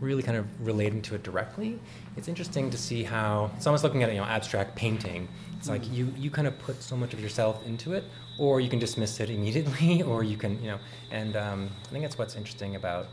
really 0.00 0.22
kind 0.22 0.36
of 0.36 0.46
relating 0.66 1.00
to 1.02 1.14
it 1.14 1.22
directly. 1.22 1.78
It's 2.16 2.28
interesting 2.28 2.70
to 2.70 2.78
see 2.78 3.02
how 3.02 3.50
it's 3.56 3.66
almost 3.66 3.84
looking 3.84 4.02
at 4.02 4.10
you 4.10 4.18
know 4.18 4.24
abstract 4.24 4.74
painting. 4.76 5.28
It's 5.58 5.68
like 5.68 5.90
you 5.90 6.12
you 6.16 6.30
kind 6.30 6.46
of 6.46 6.58
put 6.58 6.82
so 6.82 6.96
much 6.96 7.14
of 7.14 7.20
yourself 7.20 7.64
into 7.66 7.94
it, 7.94 8.04
or 8.38 8.60
you 8.60 8.68
can 8.68 8.78
dismiss 8.78 9.18
it 9.20 9.30
immediately, 9.30 10.02
or 10.10 10.22
you 10.22 10.36
can 10.36 10.60
you 10.62 10.68
know. 10.68 10.78
And 11.10 11.36
um, 11.36 11.70
I 11.84 11.88
think 11.88 12.04
that's 12.04 12.18
what's 12.18 12.36
interesting 12.36 12.76
about 12.76 13.06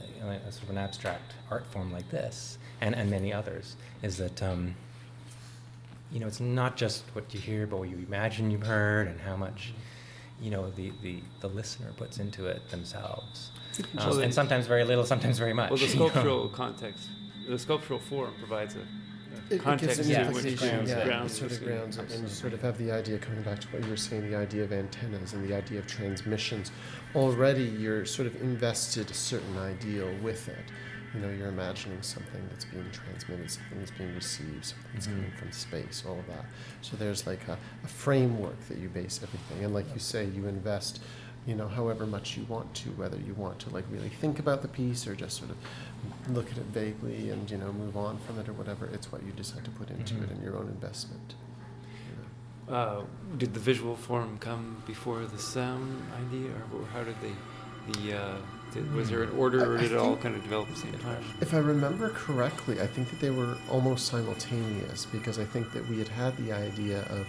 uh, 0.00 0.06
you 0.16 0.20
know, 0.24 0.30
a 0.30 0.52
sort 0.52 0.64
of 0.64 0.70
an 0.70 0.78
abstract 0.78 1.34
art 1.50 1.66
form 1.66 1.92
like 1.92 2.10
this, 2.10 2.58
and 2.80 2.94
and 2.94 3.10
many 3.10 3.32
others, 3.32 3.76
is 4.02 4.16
that. 4.18 4.42
Um, 4.42 4.74
you 6.10 6.20
know, 6.20 6.26
it's 6.26 6.40
not 6.40 6.76
just 6.76 7.04
what 7.14 7.32
you 7.34 7.40
hear, 7.40 7.66
but 7.66 7.78
what 7.78 7.88
you 7.88 7.96
imagine 7.96 8.50
you've 8.50 8.62
heard, 8.66 9.08
and 9.08 9.20
how 9.20 9.36
much, 9.36 9.72
you 10.40 10.50
know, 10.50 10.70
the, 10.70 10.92
the, 11.02 11.20
the 11.40 11.48
listener 11.48 11.92
puts 11.96 12.18
into 12.18 12.46
it 12.46 12.68
themselves. 12.70 13.50
Um, 13.98 14.08
Well, 14.10 14.20
and 14.20 14.32
sometimes 14.32 14.66
very 14.66 14.84
little, 14.84 15.04
sometimes 15.04 15.38
very 15.38 15.52
much. 15.52 15.70
Well, 15.70 15.78
the 15.78 15.86
you 15.88 15.98
know. 15.98 16.08
sculptural 16.08 16.48
context, 16.48 17.08
the 17.48 17.58
sculptural 17.58 17.98
form 17.98 18.32
provides 18.38 18.76
a, 18.76 18.78
a 18.78 18.82
It, 18.82 19.56
it 19.56 19.60
context 19.62 19.96
gives 19.96 20.08
an 20.08 20.14
yeah, 20.14 20.30
which 20.30 20.58
grounds, 20.58 20.90
yeah, 20.90 21.24
it 21.24 21.30
sort 21.30 21.52
of 21.52 21.64
grounds 21.64 21.98
it, 21.98 22.12
and 22.12 22.22
you 22.22 22.28
sort 22.28 22.52
of 22.52 22.62
have 22.62 22.78
the 22.78 22.92
idea 22.92 23.18
coming 23.18 23.42
back 23.42 23.60
to 23.60 23.68
what 23.68 23.82
you 23.82 23.90
were 23.90 23.96
saying, 23.96 24.30
the 24.30 24.36
idea 24.36 24.62
of 24.62 24.72
antennas 24.72 25.32
and 25.32 25.48
the 25.48 25.54
idea 25.54 25.80
of 25.80 25.86
transmissions. 25.86 26.70
Already, 27.14 27.64
you're 27.64 28.04
sort 28.04 28.26
of 28.26 28.40
invested 28.40 29.10
a 29.10 29.14
certain 29.14 29.58
ideal 29.58 30.10
with 30.22 30.48
it. 30.48 30.64
You 31.14 31.20
know, 31.20 31.30
you're 31.30 31.48
imagining 31.48 32.02
something 32.02 32.42
that's 32.50 32.64
being 32.64 32.90
transmitted, 32.90 33.48
something 33.50 33.78
that's 33.78 33.92
being 33.92 34.14
received, 34.16 34.64
something 34.64 34.90
that's 34.94 35.06
coming 35.06 35.30
from 35.38 35.52
space, 35.52 36.02
all 36.06 36.18
of 36.18 36.26
that. 36.26 36.44
So 36.82 36.96
there's 36.96 37.24
like 37.26 37.46
a, 37.48 37.56
a 37.84 37.88
framework 37.88 38.58
that 38.68 38.78
you 38.78 38.88
base 38.88 39.20
everything, 39.22 39.64
and 39.64 39.72
like 39.72 39.86
you 39.94 40.00
say, 40.00 40.24
you 40.26 40.46
invest. 40.48 41.00
You 41.46 41.54
know, 41.54 41.68
however 41.68 42.06
much 42.06 42.38
you 42.38 42.44
want 42.48 42.72
to, 42.76 42.88
whether 42.92 43.18
you 43.18 43.34
want 43.34 43.58
to 43.60 43.68
like 43.70 43.84
really 43.90 44.08
think 44.08 44.38
about 44.38 44.62
the 44.62 44.68
piece 44.68 45.06
or 45.06 45.14
just 45.14 45.36
sort 45.36 45.50
of 45.50 45.58
look 46.34 46.50
at 46.50 46.56
it 46.56 46.64
vaguely 46.72 47.28
and 47.28 47.50
you 47.50 47.58
know 47.58 47.70
move 47.70 47.98
on 47.98 48.16
from 48.26 48.38
it 48.38 48.48
or 48.48 48.54
whatever. 48.54 48.86
It's 48.94 49.12
what 49.12 49.22
you 49.22 49.30
decide 49.32 49.62
to 49.66 49.70
put 49.72 49.90
into 49.90 50.14
it 50.14 50.22
Mhm. 50.28 50.30
and 50.32 50.42
your 50.42 50.56
own 50.56 50.68
investment. 50.68 51.34
you 52.08 52.16
know. 52.72 52.74
Uh, 52.74 53.04
did 53.36 53.52
the 53.52 53.60
visual 53.60 53.94
form 53.94 54.38
come 54.38 54.82
before 54.86 55.26
the 55.26 55.38
sound 55.38 56.02
idea, 56.26 56.50
or 56.74 56.86
how 56.94 57.04
did 57.04 57.16
they? 57.20 57.34
The 57.92 58.16
uh, 58.18 58.36
did, 58.74 58.92
was 58.94 59.08
there 59.08 59.22
an 59.22 59.30
order, 59.30 59.72
or 59.72 59.78
I 59.78 59.80
did 59.80 59.92
it 59.92 59.98
all 59.98 60.16
kind 60.16 60.34
of 60.34 60.42
develop 60.42 60.68
at 60.68 60.74
the 60.74 60.80
same 60.80 60.92
time? 60.98 61.22
If 61.40 61.54
I 61.54 61.58
remember 61.58 62.10
correctly, 62.10 62.80
I 62.80 62.86
think 62.86 63.08
that 63.10 63.20
they 63.20 63.30
were 63.30 63.56
almost 63.70 64.06
simultaneous 64.06 65.06
because 65.06 65.38
I 65.38 65.44
think 65.44 65.72
that 65.72 65.88
we 65.88 65.98
had 65.98 66.08
had 66.08 66.36
the 66.36 66.52
idea 66.52 67.02
of, 67.10 67.26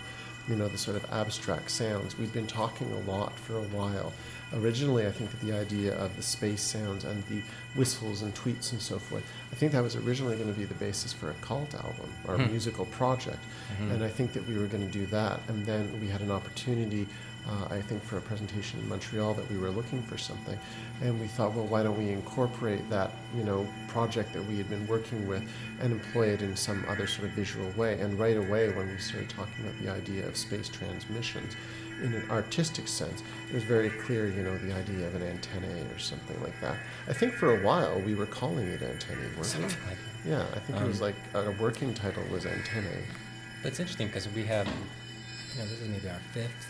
you 0.48 0.56
know, 0.56 0.68
the 0.68 0.78
sort 0.78 0.98
of 0.98 1.06
abstract 1.14 1.72
sounds. 1.72 2.18
We'd 2.18 2.34
been 2.34 2.48
talking 2.48 2.92
a 2.92 3.10
lot 3.12 3.38
for 3.40 3.58
a 3.58 3.64
while. 3.64 4.12
Originally, 4.54 5.06
I 5.08 5.12
think 5.12 5.32
that 5.32 5.40
the 5.42 5.54
idea 5.54 5.96
of 5.98 6.16
the 6.16 6.22
space 6.22 6.62
sounds 6.62 7.04
and 7.04 7.24
the 7.28 7.42
whistles 7.76 8.22
and 8.22 8.34
tweets 8.36 8.72
and 8.72 8.82
so 8.82 9.00
forth, 9.00 9.24
I 9.52 9.56
think 9.56 9.72
that 9.72 9.82
was 9.84 9.96
originally 9.96 10.36
going 10.36 10.52
to 10.54 10.58
be 10.58 10.66
the 10.66 10.76
basis 10.76 11.12
for 11.12 11.32
a 11.32 11.34
cult 11.36 11.74
album 11.74 12.12
or 12.28 12.36
a 12.36 12.38
Hmm. 12.44 12.52
musical 12.52 12.86
project. 12.86 13.40
Mhm. 13.80 13.92
And 13.96 14.04
I 14.04 14.08
think 14.10 14.34
that 14.34 14.48
we 14.48 14.58
were 14.58 14.68
going 14.68 14.86
to 14.86 14.92
do 15.00 15.06
that. 15.08 15.42
And 15.48 15.66
then 15.66 16.00
we 16.00 16.08
had 16.08 16.22
an 16.22 16.32
opportunity, 16.32 17.08
uh, 17.48 17.68
I 17.70 17.82
think, 17.82 18.04
for 18.04 18.18
a 18.18 18.22
presentation 18.22 18.80
in 18.80 18.90
Montreal 18.90 19.34
that 19.36 19.50
we 19.52 19.58
were 19.58 19.70
looking 19.70 20.02
for 20.02 20.18
something. 20.18 20.58
And 21.02 21.20
we 21.20 21.28
thought, 21.28 21.54
well, 21.54 21.66
why 21.66 21.84
don't 21.84 21.98
we 21.98 22.10
incorporate 22.10 22.90
that, 22.90 23.12
you 23.36 23.44
know, 23.44 23.68
project 23.88 24.34
that 24.34 24.46
we 24.46 24.58
had 24.58 24.70
been 24.70 24.88
working 24.88 25.28
with 25.28 25.44
and 25.82 25.92
employ 25.92 26.28
it 26.28 26.42
in 26.42 26.56
some 26.56 26.86
other 26.88 27.08
sort 27.08 27.28
of 27.28 27.34
visual 27.34 27.70
way? 27.78 28.00
And 28.00 28.20
right 28.20 28.38
away, 28.38 28.72
when 28.72 28.88
we 28.90 28.98
started 28.98 29.30
talking 29.30 29.66
about 29.66 29.80
the 29.82 29.90
idea 29.90 30.28
of 30.28 30.36
space 30.38 30.70
transmissions, 30.70 31.56
in 32.04 32.14
an 32.14 32.30
artistic 32.30 32.88
sense, 32.88 33.24
it 33.48 33.54
was 33.54 33.64
very 33.64 33.90
clear, 33.90 34.28
you 34.28 34.44
know, 34.44 34.58
the 34.58 34.74
idea 34.74 35.08
of 35.08 35.16
an 35.16 35.24
antennae 35.24 35.82
or 35.94 36.00
something 36.00 36.42
like 36.44 36.60
that. 36.60 36.76
I 37.08 37.14
think 37.14 37.34
for 37.34 37.58
a 37.58 37.64
while 37.64 38.02
we 38.02 38.16
were 38.16 38.26
calling 38.26 38.68
it 38.68 38.82
antennae, 38.82 39.22
weren't 39.22 39.38
we? 39.38 39.44
Something 39.44 39.80
like 39.88 39.98
that. 39.98 40.30
Yeah, 40.30 40.46
I 40.54 40.60
think 40.60 40.80
it 40.82 40.88
was 40.88 41.02
Um, 41.02 41.08
like 41.08 41.16
a 41.36 41.52
working 41.52 41.94
title 41.94 42.24
was 42.32 42.46
antennae. 42.46 43.06
But 43.62 43.70
it's 43.70 43.80
interesting 43.80 44.08
because 44.08 44.28
we 44.30 44.44
have, 44.44 44.68
you 44.68 45.60
know, 45.60 45.66
this 45.70 45.80
is 45.80 45.88
maybe 45.88 46.10
our 46.10 46.20
fifth 46.34 46.68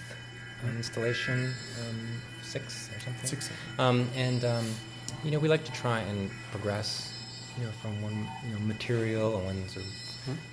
installation, 0.69 1.53
um, 1.81 2.21
six 2.41 2.89
or 2.95 2.99
something. 2.99 3.25
Six. 3.25 3.49
Um, 3.79 4.07
and 4.15 4.43
um, 4.45 4.65
you 5.23 5.31
know, 5.31 5.39
we 5.39 5.47
like 5.47 5.63
to 5.65 5.71
try 5.71 5.99
and 5.99 6.29
progress, 6.51 7.13
you 7.57 7.63
know, 7.65 7.71
from 7.81 8.01
one 8.01 8.27
you 8.45 8.53
know 8.53 8.59
material 8.59 9.33
or 9.33 9.43
one 9.43 9.67
sort 9.69 9.85
of 9.85 9.91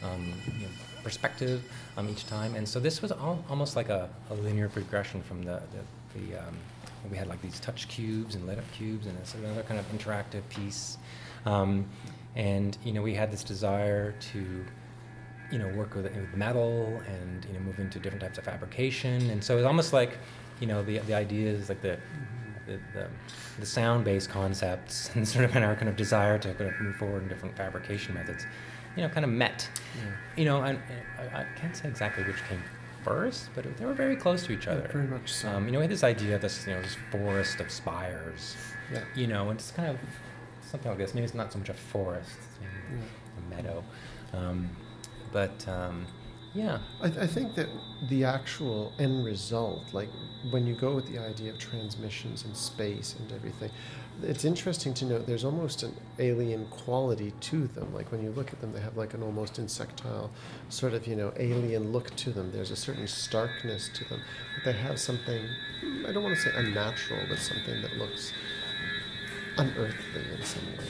um, 0.02 0.32
you 0.58 0.66
know, 0.66 0.72
perspective 1.02 1.62
um, 1.96 2.08
each 2.08 2.26
time. 2.26 2.54
And 2.54 2.68
so 2.68 2.80
this 2.80 3.02
was 3.02 3.12
al- 3.12 3.44
almost 3.48 3.76
like 3.76 3.88
a, 3.88 4.08
a 4.30 4.34
linear 4.34 4.68
progression 4.68 5.22
from 5.22 5.42
the 5.42 5.62
the, 6.14 6.20
the 6.20 6.38
um, 6.38 6.56
we 7.10 7.16
had 7.16 7.26
like 7.26 7.42
these 7.42 7.58
touch 7.60 7.88
cubes 7.88 8.34
and 8.34 8.46
lit 8.46 8.58
up 8.58 8.72
cubes 8.72 9.06
and 9.06 9.18
it's 9.18 9.34
another 9.34 9.62
kind 9.62 9.80
of 9.80 9.90
interactive 9.92 10.42
piece. 10.48 10.98
Um, 11.46 11.86
and 12.36 12.78
you 12.84 12.92
know 12.92 13.02
we 13.02 13.14
had 13.14 13.30
this 13.30 13.44
desire 13.44 14.14
to 14.32 14.64
you 15.52 15.58
know 15.58 15.68
work 15.68 15.94
with, 15.94 16.04
with 16.04 16.34
metal 16.34 17.00
and 17.06 17.44
you 17.44 17.52
know 17.52 17.60
move 17.60 17.78
into 17.78 17.98
different 18.00 18.22
types 18.22 18.38
of 18.38 18.44
fabrication, 18.44 19.30
and 19.30 19.42
so 19.44 19.56
it's 19.58 19.66
almost 19.66 19.92
like 19.92 20.18
you 20.60 20.66
know 20.66 20.82
the 20.82 20.98
the 21.00 21.14
ideas 21.14 21.68
like 21.68 21.82
the 21.82 21.98
the, 22.66 22.78
the, 22.94 23.06
the 23.60 23.66
sound-based 23.66 24.30
concepts 24.30 25.10
and 25.14 25.26
sort 25.26 25.44
of 25.44 25.54
our 25.56 25.74
kind 25.74 25.88
of 25.88 25.96
desire 25.96 26.38
to 26.38 26.54
kind 26.54 26.70
of 26.70 26.80
move 26.80 26.94
forward 26.96 27.22
in 27.22 27.28
different 27.28 27.56
fabrication 27.56 28.14
methods, 28.14 28.46
you 28.96 29.02
know, 29.02 29.08
kind 29.08 29.24
of 29.24 29.32
met. 29.32 29.68
You 30.36 30.44
know, 30.44 30.62
and, 30.62 30.78
and 31.18 31.34
I, 31.34 31.40
I 31.40 31.46
can't 31.56 31.76
say 31.76 31.88
exactly 31.88 32.22
which 32.22 32.36
came 32.48 32.62
first, 33.02 33.50
but 33.56 33.66
it, 33.66 33.76
they 33.78 33.84
were 33.84 33.94
very 33.94 34.14
close 34.14 34.46
to 34.46 34.52
each 34.52 34.66
Yeah, 34.66 34.74
other. 34.74 34.88
very 34.92 35.08
much 35.08 35.32
so. 35.32 35.48
Um, 35.50 35.66
you 35.66 35.72
know, 35.72 35.78
we 35.80 35.82
had 35.84 35.90
this 35.90 36.04
idea 36.04 36.36
of 36.36 36.40
this, 36.42 36.64
you 36.64 36.72
know, 36.72 36.80
this 36.82 36.96
forest 37.10 37.58
of 37.58 37.68
spires. 37.68 38.56
Yeah. 38.92 39.00
You 39.16 39.26
know, 39.26 39.50
and 39.50 39.58
it's 39.58 39.72
kind 39.72 39.88
of 39.90 39.98
something 40.70 40.88
like 40.88 40.98
this. 40.98 41.14
Maybe 41.14 41.24
it's 41.24 41.34
not 41.34 41.52
so 41.52 41.58
much 41.58 41.68
a 41.68 41.74
forest, 41.74 42.30
it's 42.48 42.60
maybe 42.60 43.02
Yeah. 43.02 43.58
a 43.58 43.62
meadow. 43.62 43.84
Um, 44.32 44.70
but 45.32 45.66
um, 45.68 46.06
yeah, 46.54 46.78
I, 47.00 47.06
I 47.06 47.26
think 47.26 47.54
that 47.54 47.68
the 48.08 48.24
actual 48.24 48.92
end 48.98 49.24
result, 49.24 49.82
like 49.92 50.08
when 50.50 50.66
you 50.66 50.74
go 50.74 50.94
with 50.94 51.10
the 51.10 51.18
idea 51.18 51.50
of 51.50 51.58
transmissions 51.58 52.44
and 52.44 52.54
space 52.54 53.16
and 53.18 53.32
everything, 53.32 53.70
it's 54.22 54.44
interesting 54.44 54.92
to 54.94 55.06
note 55.06 55.26
there's 55.26 55.44
almost 55.44 55.82
an 55.82 55.94
alien 56.18 56.66
quality 56.66 57.32
to 57.40 57.66
them. 57.68 57.94
Like 57.94 58.12
when 58.12 58.22
you 58.22 58.30
look 58.32 58.52
at 58.52 58.60
them, 58.60 58.72
they 58.72 58.80
have 58.80 58.98
like 58.98 59.14
an 59.14 59.22
almost 59.22 59.58
insectile, 59.58 60.30
sort 60.68 60.92
of, 60.92 61.06
you 61.06 61.16
know, 61.16 61.32
alien 61.36 61.90
look 61.90 62.14
to 62.16 62.30
them. 62.30 62.52
There's 62.52 62.70
a 62.70 62.76
certain 62.76 63.06
starkness 63.06 63.88
to 63.94 64.04
them. 64.04 64.20
But 64.56 64.72
they 64.72 64.78
have 64.78 65.00
something, 65.00 65.46
I 66.06 66.12
don't 66.12 66.22
want 66.22 66.36
to 66.36 66.42
say 66.42 66.50
unnatural, 66.54 67.20
but 67.30 67.38
something 67.38 67.80
that 67.80 67.96
looks 67.96 68.32
unearthly 69.56 70.22
in 70.36 70.44
some 70.44 70.66
way. 70.76 70.84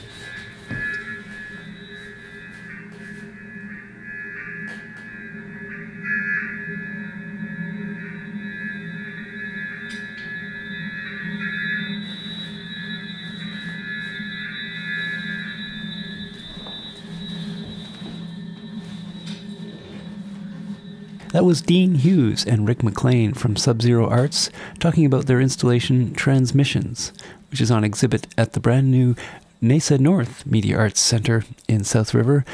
That 21.33 21.45
was 21.45 21.63
Dean 21.63 21.95
Hughes 21.95 22.45
and 22.45 22.67
Rick 22.67 22.83
McLean 22.83 23.33
from 23.33 23.55
SubZeroArts 23.55 24.51
talking 24.79 25.03
about 25.03 25.25
their 25.25 25.41
installation 25.41 26.13
Transmissions, 26.13 27.11
which 27.49 27.59
is 27.59 27.71
on 27.71 27.83
exhibit 27.83 28.27
at 28.37 28.53
the 28.53 28.59
brand 28.59 28.91
new 28.91 29.15
NAISA 29.59 29.99
North 29.99 30.45
Media 30.45 30.77
Arts 30.77 31.01
Center 31.01 31.43
in 31.67 31.83
South 31.85 32.13
River 32.13 32.45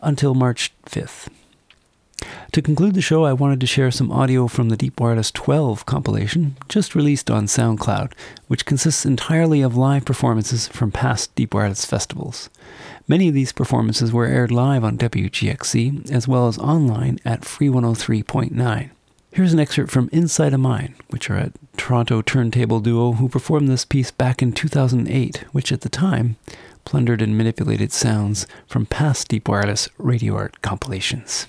until 0.00 0.32
March 0.32 0.72
5th. 0.86 1.28
To 2.54 2.62
conclude 2.62 2.94
the 2.94 3.00
show, 3.00 3.24
I 3.24 3.32
wanted 3.32 3.58
to 3.62 3.66
share 3.66 3.90
some 3.90 4.12
audio 4.12 4.46
from 4.46 4.68
the 4.68 4.76
Deep 4.76 5.00
Wireless 5.00 5.32
12 5.32 5.86
compilation, 5.86 6.56
just 6.68 6.94
released 6.94 7.28
on 7.28 7.46
SoundCloud, 7.46 8.12
which 8.46 8.64
consists 8.64 9.04
entirely 9.04 9.60
of 9.60 9.76
live 9.76 10.04
performances 10.04 10.68
from 10.68 10.92
past 10.92 11.34
Deep 11.34 11.52
Wireless 11.52 11.84
festivals. 11.84 12.50
Many 13.08 13.26
of 13.26 13.34
these 13.34 13.50
performances 13.50 14.12
were 14.12 14.26
aired 14.26 14.52
live 14.52 14.84
on 14.84 14.96
WGXC, 14.96 16.12
as 16.12 16.28
well 16.28 16.46
as 16.46 16.56
online 16.56 17.18
at 17.24 17.44
Free 17.44 17.66
103.9. 17.66 18.90
Here's 19.32 19.52
an 19.52 19.58
excerpt 19.58 19.90
from 19.90 20.08
Insideamind, 20.10 20.94
which 21.08 21.28
are 21.30 21.38
a 21.38 21.52
Toronto 21.76 22.22
turntable 22.22 22.78
duo 22.78 23.14
who 23.14 23.28
performed 23.28 23.68
this 23.68 23.84
piece 23.84 24.12
back 24.12 24.42
in 24.42 24.52
2008, 24.52 25.38
which 25.50 25.72
at 25.72 25.80
the 25.80 25.88
time 25.88 26.36
plundered 26.84 27.20
and 27.20 27.36
manipulated 27.36 27.90
sounds 27.90 28.46
from 28.68 28.86
past 28.86 29.26
Deep 29.26 29.48
Wireless 29.48 29.88
radio 29.98 30.36
art 30.36 30.62
compilations. 30.62 31.48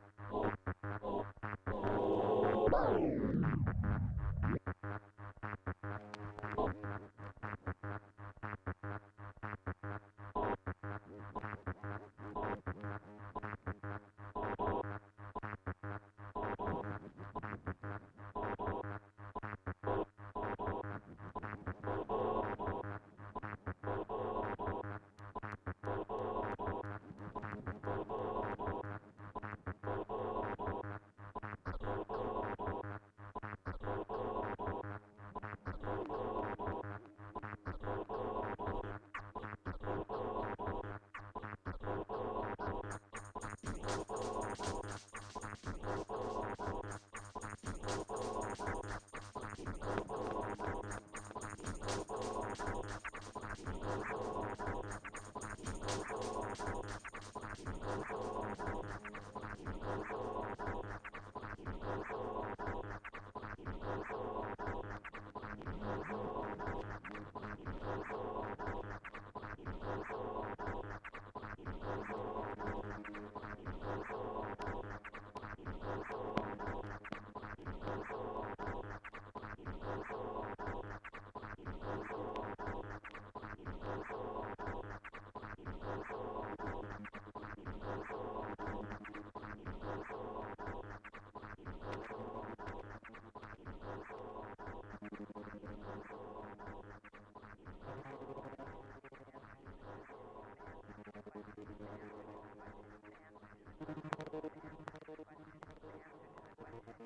Oh! 2.83 3.20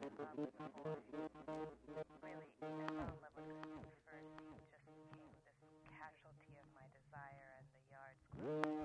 casualty 0.00 0.48
of 6.56 6.64
my 6.72 6.88
desire 6.96 7.60
and 7.60 7.68
the 7.76 7.84
yard's 7.92 8.24
closure. 8.32 8.79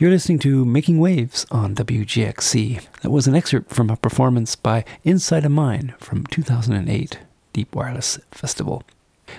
You're 0.00 0.10
listening 0.10 0.38
to 0.38 0.64
Making 0.64 0.98
Waves 0.98 1.44
on 1.50 1.74
WGXC. 1.74 2.80
That 3.02 3.10
was 3.10 3.26
an 3.26 3.34
excerpt 3.34 3.70
from 3.70 3.90
a 3.90 3.98
performance 3.98 4.56
by 4.56 4.86
Insideamind 5.04 5.94
from 5.98 6.24
2008 6.28 7.18
Deep 7.52 7.74
Wireless 7.74 8.18
Festival. 8.30 8.82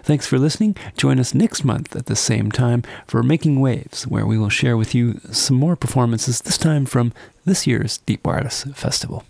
Thanks 0.03 0.28
for 0.28 0.38
listening. 0.38 0.76
Join 0.95 1.20
us 1.20 1.34
next 1.34 1.66
month 1.66 1.95
at 1.95 2.05
the 2.05 2.16
same 2.16 2.51
time 2.51 2.84
for 3.07 3.24
Making 3.24 3.59
Waves, 3.59 4.05
where 4.05 4.28
we 4.28 4.38
will 4.38 4.49
share 4.49 4.78
with 4.78 4.93
you 4.93 5.20
some 5.32 5.57
more 5.57 5.76
performances, 5.76 6.41
this 6.41 6.59
time 6.59 6.86
from 6.86 7.12
this 7.43 7.66
year's 7.66 7.97
Deep 7.97 8.24
Wireless 8.24 8.66
Festival. 8.76 9.24